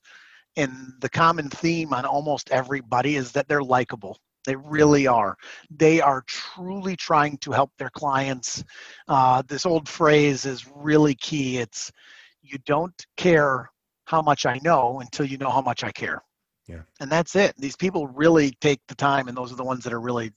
And 0.57 0.73
the 1.01 1.11
common 1.11 1.51
theme 1.51 1.93
on 1.93 2.05
almost 2.05 2.51
everybody 2.51 3.17
is 3.17 3.33
that 3.33 3.49
they're 3.49 3.63
likable 3.63 4.19
they 4.45 4.57
really 4.57 5.07
are. 5.07 5.37
They 5.71 6.01
are 6.01 6.23
truly 6.27 6.97
trying 6.97 7.39
to 7.39 7.53
help 7.53 7.71
their 7.79 7.91
clients. 7.91 8.65
Uh, 9.07 9.43
this 9.47 9.67
old 9.67 9.89
phrase 9.89 10.47
is 10.47 10.67
really 10.75 11.15
key. 11.15 11.59
It's 11.59 11.93
you 12.43 12.59
don't 12.67 12.95
care 13.17 13.71
how 14.05 14.23
much 14.23 14.47
I 14.47 14.59
know 14.65 15.01
until 15.01 15.27
you 15.27 15.37
know 15.37 15.51
how 15.51 15.61
much 15.61 15.85
I 15.85 15.93
care. 15.93 16.23
Yeah. 16.67 16.83
And 17.01 17.11
that's 17.11 17.37
it. 17.37 17.55
These 17.57 17.77
people 17.77 18.07
really 18.09 18.53
take 18.61 18.81
the 18.89 18.95
time, 18.95 19.29
and 19.29 19.37
those 19.37 19.53
are 19.53 19.57
the 19.57 19.65
ones 19.65 19.85
that 19.85 19.93
are 19.93 20.01
really 20.01 20.33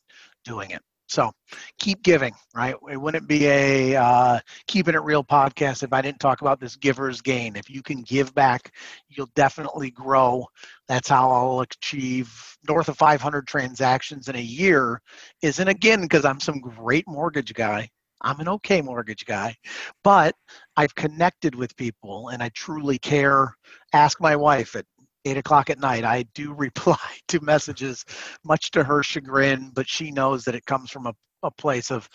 doing 0.46 0.72
it. 0.72 0.82
So 1.12 1.30
keep 1.78 2.04
giving, 2.04 2.34
right? 2.56 2.74
It 2.90 2.96
wouldn't 2.96 3.28
be 3.28 3.46
a 3.46 3.98
uh, 3.98 4.40
keeping 4.66 4.96
it 4.96 5.04
real 5.04 5.26
podcast 5.26 5.84
if 5.84 5.92
I 5.92 6.02
didn't 6.02 6.22
talk 6.22 6.40
about 6.40 6.62
this 6.62 6.78
giver's 6.78 7.20
gain. 7.20 7.58
If 7.58 7.70
you 7.70 7.82
can 7.84 8.02
give 8.04 8.34
back, 8.34 8.74
you'll 9.10 9.30
definitely 9.36 9.92
grow. 9.92 10.46
That's 10.88 11.10
how 11.10 11.30
I'll 11.30 11.60
achieve 11.60 12.34
north 12.66 12.88
of 12.88 12.98
500 12.98 13.46
transactions 13.46 14.30
in 14.30 14.38
a 14.38 14.42
year. 14.42 15.02
Isn't 15.42 15.68
again 15.68 16.02
because 16.02 16.24
I'm 16.24 16.40
some 16.40 16.62
great 16.62 17.06
mortgage 17.10 17.54
guy. 17.54 17.90
I'm 18.22 18.40
an 18.40 18.48
okay 18.48 18.82
mortgage 18.82 19.26
guy, 19.26 19.58
but 20.06 20.34
I've 20.78 20.96
connected 20.96 21.56
with 21.56 21.76
people 21.76 22.30
and 22.30 22.42
I 22.42 22.50
truly 22.50 23.00
care. 23.00 23.54
Ask 23.92 24.22
my 24.22 24.38
wife 24.38 24.78
at 24.78 24.86
eight 25.26 25.38
o'clock 25.38 25.70
at 25.70 25.80
night. 25.80 26.04
I 26.04 26.24
do 26.34 26.54
reply 26.58 26.98
to 27.30 27.40
messages, 27.42 28.06
much 28.44 28.72
to 28.72 28.84
her 28.84 29.04
chagrin, 29.04 29.72
but 29.74 29.88
she 29.88 30.12
knows 30.12 30.44
that 30.46 30.56
it 30.56 30.66
comes 30.66 30.92
from 30.92 31.08
a, 31.08 31.14
a 31.44 31.52
place 31.52 31.92
of 31.92 32.10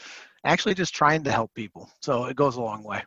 actually 0.45 0.75
just 0.75 0.95
trying 0.95 1.25
to 1.25 1.33
help 1.33 1.53
people. 1.55 1.90
So 2.01 2.27
it 2.27 2.37
goes 2.37 2.57
a 2.57 2.61
long 2.61 2.85
way. 2.85 3.03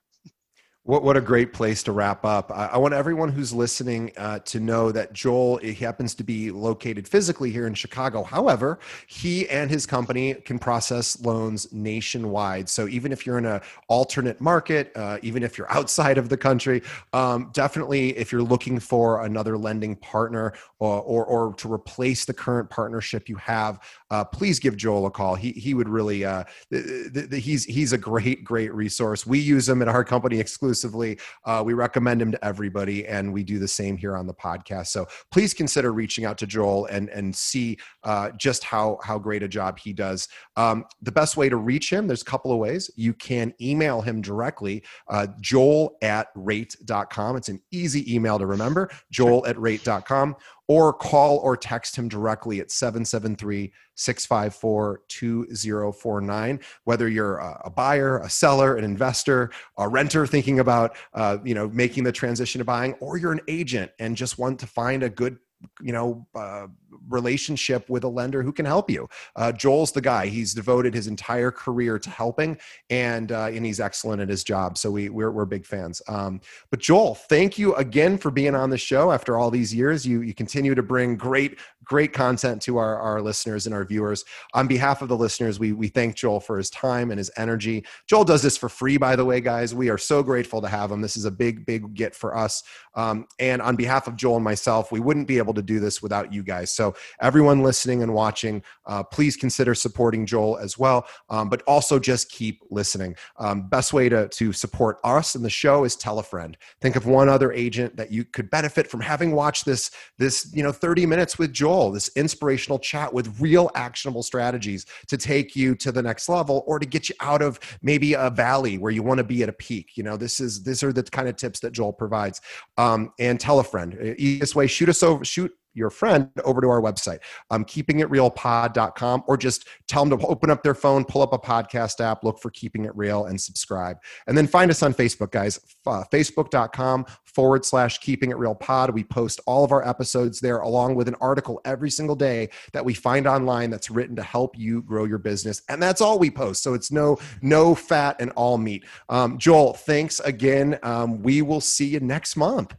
What, 0.83 1.03
what 1.03 1.17
a 1.17 1.21
great 1.21 1.51
place 1.51 1.83
to 1.83 1.91
wrap 1.91 2.23
up. 2.23 2.51
I, 2.51 2.67
I 2.67 2.77
want 2.77 2.93
everyone 2.93 3.33
who's 3.33 3.51
listening 3.51 4.13
uh, 4.15 4.39
to 4.39 4.61
know 4.61 4.93
that 4.93 5.11
Joel 5.11 5.57
he 5.57 5.73
happens 5.73 6.15
to 6.15 6.23
be 6.23 6.51
located 6.51 7.05
physically 7.05 7.51
here 7.51 7.67
in 7.67 7.73
Chicago. 7.73 8.23
However, 8.23 8.79
he 9.05 9.47
and 9.49 9.69
his 9.69 9.85
company 9.85 10.35
can 10.35 10.57
process 10.57 11.19
loans 11.21 11.71
nationwide. 11.73 12.69
So 12.69 12.87
even 12.87 13.11
if 13.11 13.25
you're 13.25 13.37
in 13.37 13.45
an 13.45 13.59
alternate 13.89 14.39
market, 14.39 14.93
uh, 14.95 15.17
even 15.21 15.43
if 15.43 15.57
you're 15.57 15.69
outside 15.69 16.17
of 16.17 16.29
the 16.29 16.37
country, 16.37 16.81
um, 17.11 17.49
definitely 17.53 18.17
if 18.17 18.31
you're 18.31 18.41
looking 18.41 18.79
for 18.79 19.25
another 19.25 19.57
lending 19.57 19.97
partner 19.97 20.53
or, 20.79 21.01
or, 21.01 21.25
or 21.25 21.53
to 21.55 21.71
replace 21.71 22.23
the 22.23 22.33
current 22.33 22.69
partnership 22.69 23.27
you 23.27 23.35
have, 23.35 23.81
uh, 24.11 24.23
please 24.23 24.59
give 24.59 24.77
Joel 24.77 25.07
a 25.07 25.11
call. 25.11 25.35
He, 25.35 25.51
he 25.51 25.73
would 25.73 25.89
really, 25.89 26.23
uh, 26.23 26.45
th- 26.71 27.13
th- 27.13 27.29
th- 27.29 27.43
he's, 27.43 27.65
he's 27.65 27.91
a 27.91 27.97
great, 27.97 28.45
great 28.45 28.73
resource. 28.73 29.27
We 29.27 29.39
use 29.39 29.67
him 29.67 29.81
at 29.81 29.89
our 29.89 30.05
company 30.05 30.39
exclusively 30.39 30.68
exclusively. 30.69 31.17
Uh, 31.45 31.63
we 31.65 31.73
recommend 31.73 32.21
him 32.21 32.32
to 32.32 32.45
everybody, 32.45 33.08
and 33.08 33.34
we 33.34 33.43
do 33.43 33.58
the 33.60 33.67
same 33.67 33.97
here 33.97 34.15
on 34.15 34.27
the 34.27 34.34
podcast. 34.34 34.88
So 34.88 35.08
please 35.32 35.53
consider 35.53 35.91
reaching 35.91 36.25
out 36.25 36.38
to 36.38 36.47
Joel 36.47 36.86
and 36.86 37.10
and 37.10 37.36
see 37.36 37.77
uh, 38.03 38.29
just 38.38 38.63
how 38.63 38.99
how 39.03 39.17
great 39.17 39.43
a 39.43 39.47
job 39.47 39.79
he 39.79 39.93
does. 39.93 40.27
Um, 40.55 40.86
the 41.01 41.12
best 41.12 41.38
way 41.38 41.49
to 41.49 41.58
reach 41.58 41.91
him, 41.91 42.08
there's 42.08 42.21
a 42.21 42.25
couple 42.25 42.51
of 42.51 42.60
ways. 42.60 42.91
You 42.95 43.13
can 43.13 43.53
email 43.60 44.01
him 44.01 44.21
directly, 44.21 44.84
uh, 45.08 45.27
joel 45.41 45.97
at 46.01 46.27
rate.com. 46.36 47.36
It's 47.36 47.49
an 47.49 47.62
easy 47.71 48.13
email 48.13 48.38
to 48.38 48.45
remember, 48.45 48.89
joel 49.12 49.45
at 49.47 49.60
rate.com 49.60 50.36
or 50.69 50.93
call 50.93 51.39
or 51.39 51.58
text 51.58 51.95
him 51.95 52.08
directly 52.08 52.60
at 52.60 52.69
773 52.69 53.73
654 53.95 55.01
2049. 55.08 56.60
Whether 56.84 57.10
you're 57.10 57.38
a 57.39 57.69
buyer, 57.69 58.19
a 58.19 58.29
seller, 58.29 58.77
an 58.77 58.84
investor, 58.86 59.49
a 59.77 59.89
renter 59.89 60.27
thinking 60.27 60.60
about 60.60 60.95
uh, 61.13 61.39
you 61.43 61.55
know 61.55 61.67
making 61.69 62.03
the 62.05 62.12
transition 62.12 62.60
to 62.60 62.65
buying, 62.65 62.93
or 63.01 63.17
you're 63.17 63.32
an 63.34 63.41
agent 63.47 63.91
and 63.99 64.15
just 64.15 64.38
want 64.38 64.60
to 64.60 64.67
find 64.67 65.01
a 65.01 65.10
good 65.10 65.39
you 65.82 65.91
know 65.91 66.27
uh, 66.36 66.67
relationship 67.07 67.89
with 67.89 68.03
a 68.03 68.07
lender 68.07 68.43
who 68.43 68.51
can 68.51 68.65
help 68.65 68.89
you. 68.89 69.07
Uh, 69.35 69.51
joel's 69.51 69.91
the 69.91 70.01
guy. 70.01 70.27
He's 70.27 70.53
devoted 70.53 70.93
his 70.93 71.07
entire 71.07 71.51
career 71.51 71.99
to 71.99 72.09
helping 72.09 72.57
and 72.89 73.31
uh, 73.31 73.45
and 73.45 73.65
he's 73.65 73.79
excellent 73.79 74.21
at 74.21 74.29
his 74.29 74.43
job. 74.43 74.77
So 74.77 74.91
we 74.91 75.09
we're, 75.09 75.31
we're 75.31 75.45
big 75.45 75.65
fans. 75.65 76.01
Um, 76.07 76.41
but 76.69 76.79
joel 76.79 77.15
thank 77.15 77.57
you 77.57 77.75
again 77.75 78.17
for 78.17 78.31
being 78.31 78.55
on 78.55 78.69
the 78.69 78.77
show 78.77 79.12
after 79.12 79.38
all 79.38 79.51
these 79.51 79.73
years. 79.73 80.05
You 80.05 80.21
you 80.21 80.33
continue 80.33 80.75
to 80.75 80.83
bring 80.83 81.15
great 81.15 81.59
great 81.89 82.13
content 82.13 82.62
to 82.62 82.78
our, 82.78 82.97
our 82.97 83.21
listeners 83.21 83.65
and 83.65 83.75
our 83.75 83.84
viewers 83.84 84.23
on 84.54 84.67
behalf 84.67 85.02
of 85.02 85.10
the 85.10 85.17
listeners 85.17 85.60
we 85.60 85.73
we 85.73 85.88
thank 85.88 86.15
joel 86.15 86.39
for 86.39 86.58
his 86.58 86.69
time 86.69 87.12
and 87.12 87.17
his 87.17 87.32
energy 87.38 87.84
joel 88.08 88.23
does 88.23 88.41
this 88.41 88.58
for 88.58 88.69
free 88.69 88.97
by 88.97 89.15
the 89.15 89.25
way 89.25 89.41
guys 89.41 89.75
we 89.75 89.89
are 89.89 89.97
so 89.97 90.23
grateful 90.23 90.62
to 90.62 90.67
have 90.67 90.91
him 90.91 91.02
this 91.02 91.17
is 91.17 91.25
a 91.25 91.32
big 91.32 91.65
big 91.65 91.93
get 91.93 92.15
for 92.15 92.38
us 92.38 92.63
um, 92.95 93.25
and 93.39 93.62
on 93.62 93.75
behalf 93.75 94.08
of 94.08 94.15
joel 94.15 94.36
and 94.36 94.43
myself 94.43 94.91
we 94.91 94.99
wouldn't 94.99 95.28
be 95.28 95.38
able 95.38 95.54
to 95.54 95.62
do 95.62 95.80
this 95.80 96.02
without 96.02 96.32
you 96.32 96.43
guys 96.43 96.71
so 96.71 96.95
everyone 97.21 97.62
listening 97.62 98.04
and 98.04 98.13
watching, 98.13 98.63
uh, 98.86 99.04
please 99.04 99.36
consider 99.36 99.73
supporting 99.73 100.25
Joel 100.25 100.58
as 100.58 100.78
well. 100.78 101.08
Um, 101.30 101.49
but 101.49 101.62
also 101.63 101.99
just 101.99 102.30
keep 102.30 102.62
listening. 102.69 103.15
Um, 103.38 103.67
best 103.67 103.93
way 103.93 104.10
to, 104.10 104.28
to 104.28 104.54
support 104.54 104.99
us 105.04 105.36
and 105.36 105.43
the 105.43 105.49
show 105.49 105.84
is 105.84 105.95
tell 105.95 106.19
a 106.19 106.23
friend. 106.23 106.58
Think 106.82 106.95
of 106.95 107.06
one 107.06 107.30
other 107.30 107.52
agent 107.52 107.95
that 107.97 108.12
you 108.12 108.25
could 108.25 108.49
benefit 108.49 108.88
from 108.88 109.02
having 109.02 109.32
watched 109.32 109.65
this, 109.65 109.91
this, 110.17 110.52
you 110.54 110.63
know, 110.63 110.71
30 110.71 111.06
minutes 111.06 111.38
with 111.38 111.54
Joel, 111.54 111.78
this 111.89 112.09
inspirational 112.15 112.79
chat 112.79 113.13
with 113.13 113.39
real 113.39 113.71
actionable 113.75 114.23
strategies 114.23 114.85
to 115.07 115.17
take 115.17 115.55
you 115.55 115.75
to 115.75 115.91
the 115.91 116.01
next 116.01 116.27
level 116.27 116.63
or 116.67 116.79
to 116.79 116.85
get 116.85 117.07
you 117.07 117.15
out 117.21 117.41
of 117.41 117.59
maybe 117.81 118.13
a 118.13 118.29
valley 118.29 118.77
where 118.77 118.91
you 118.91 119.03
want 119.03 119.19
to 119.19 119.23
be 119.23 119.41
at 119.43 119.49
a 119.49 119.53
peak. 119.53 119.95
You 119.95 120.03
know, 120.03 120.17
this 120.17 120.39
is, 120.39 120.63
these 120.63 120.83
are 120.83 120.91
the 120.91 121.03
kind 121.03 121.29
of 121.29 121.37
tips 121.37 121.59
that 121.61 121.71
Joel 121.71 121.93
provides. 121.93 122.41
Um, 122.77 123.13
and 123.19 123.39
tell 123.39 123.59
a 123.59 123.63
friend. 123.63 123.97
Easiest 124.17 124.55
way, 124.55 124.67
shoot 124.67 124.89
us 124.89 125.01
over, 125.03 125.23
shoot 125.23 125.51
your 125.73 125.89
friend 125.89 126.29
over 126.43 126.62
to 126.62 126.67
our 126.67 126.82
website, 126.82 127.19
um, 127.51 127.65
keepingitrealpod.com, 127.65 129.23
or 129.27 129.38
just 129.38 129.67
tell 129.88 130.05
them 130.05 130.17
to 130.17 130.27
open 130.27 130.49
up 130.49 130.63
their 130.63 130.73
phone, 130.73 131.05
pull 131.05 131.21
up 131.21 131.34
a 131.34 131.39
podcast 131.39 132.01
app, 132.01 132.23
look 132.23 132.39
for 132.39 132.49
Keeping 132.51 132.86
It 132.86 132.95
Real, 132.95 133.25
and 133.25 133.39
subscribe. 133.39 133.97
And 134.27 134.38
then 134.38 134.47
find 134.47 134.69
us 134.71 134.84
on 134.84 134.93
Facebook, 134.93 135.32
guys. 135.32 135.60
Uh, 135.86 136.03
Facebook.com 136.12 137.05
forward 137.25 137.65
slash 137.65 137.99
Keeping 137.99 138.32
It 138.32 138.38
Real 138.38 138.55
Pod. 138.55 138.91
We 138.91 139.03
post 139.03 139.39
all 139.45 139.63
of 139.63 139.71
our 139.71 139.88
episodes 139.88 140.39
there, 140.39 140.60
along 140.60 140.95
with 140.95 141.08
an 141.08 141.15
article 141.21 141.62
every 141.65 141.89
single 141.89 142.15
day 142.15 142.49
that 142.73 142.84
we 142.84 142.93
find 142.93 143.27
online 143.27 143.69
that's 143.69 143.89
written 143.89 144.15
to 144.15 144.23
help 144.23 144.58
you 144.58 144.82
grow 144.82 145.05
your 145.05 145.17
business. 145.17 145.62
And 145.69 145.82
that's 145.82 146.01
all 146.01 146.19
we 146.19 146.29
post. 146.29 146.63
So 146.63 146.73
it's 146.73 146.91
no 146.91 147.17
no 147.41 147.75
fat 147.75 148.17
and 148.19 148.32
all 148.32 148.58
meat. 148.58 148.86
Um, 149.08 149.38
Joel, 149.38 149.73
thanks 149.73 150.19
again. 150.19 150.77
Um, 150.84 151.21
we 151.21 151.41
will 151.41 151.62
see 151.62 151.88
you 151.88 151.99
next 151.99 152.36
month. 152.36 152.75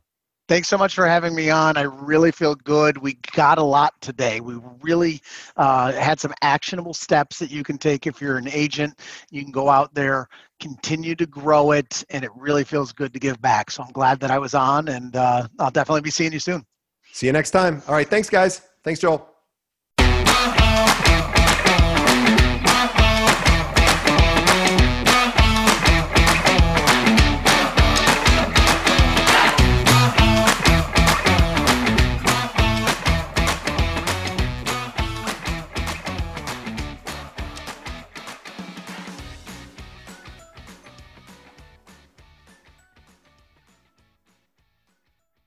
Thanks 0.51 0.67
so 0.67 0.77
much 0.77 0.97
for 0.97 1.07
having 1.07 1.33
me 1.33 1.49
on. 1.49 1.77
I 1.77 1.83
really 1.83 2.33
feel 2.33 2.57
good. 2.57 2.99
We 2.99 3.17
got 3.37 3.59
a 3.59 3.63
lot 3.63 3.95
today. 4.01 4.41
We 4.41 4.59
really 4.83 5.23
uh, 5.57 5.93
had 5.93 6.19
some 6.19 6.35
actionable 6.43 6.93
steps 6.93 7.39
that 7.39 7.53
you 7.53 7.63
can 7.63 7.79
take 7.79 8.09
if 8.09 8.21
you're 8.21 8.37
an 8.37 8.49
agent. 8.49 8.99
You 9.31 9.45
can 9.45 9.53
go 9.53 9.69
out 9.69 9.95
there, 9.95 10.29
continue 10.59 11.15
to 11.15 11.25
grow 11.25 11.71
it, 11.71 12.03
and 12.11 12.25
it 12.25 12.33
really 12.35 12.65
feels 12.65 12.91
good 12.91 13.13
to 13.13 13.21
give 13.21 13.41
back. 13.41 13.71
So 13.71 13.85
I'm 13.85 13.93
glad 13.93 14.19
that 14.19 14.33
I 14.33 14.41
was 14.41 14.55
on, 14.55 14.89
and 14.89 15.15
uh, 15.15 15.47
I'll 15.61 15.71
definitely 15.71 16.01
be 16.01 16.11
seeing 16.11 16.33
you 16.33 16.41
soon. 16.41 16.67
See 17.13 17.27
you 17.27 17.33
next 17.33 17.53
time. 17.53 17.81
All 17.87 17.95
right. 17.95 18.09
Thanks, 18.09 18.29
guys. 18.29 18.61
Thanks, 18.83 18.99
Joel. 18.99 19.30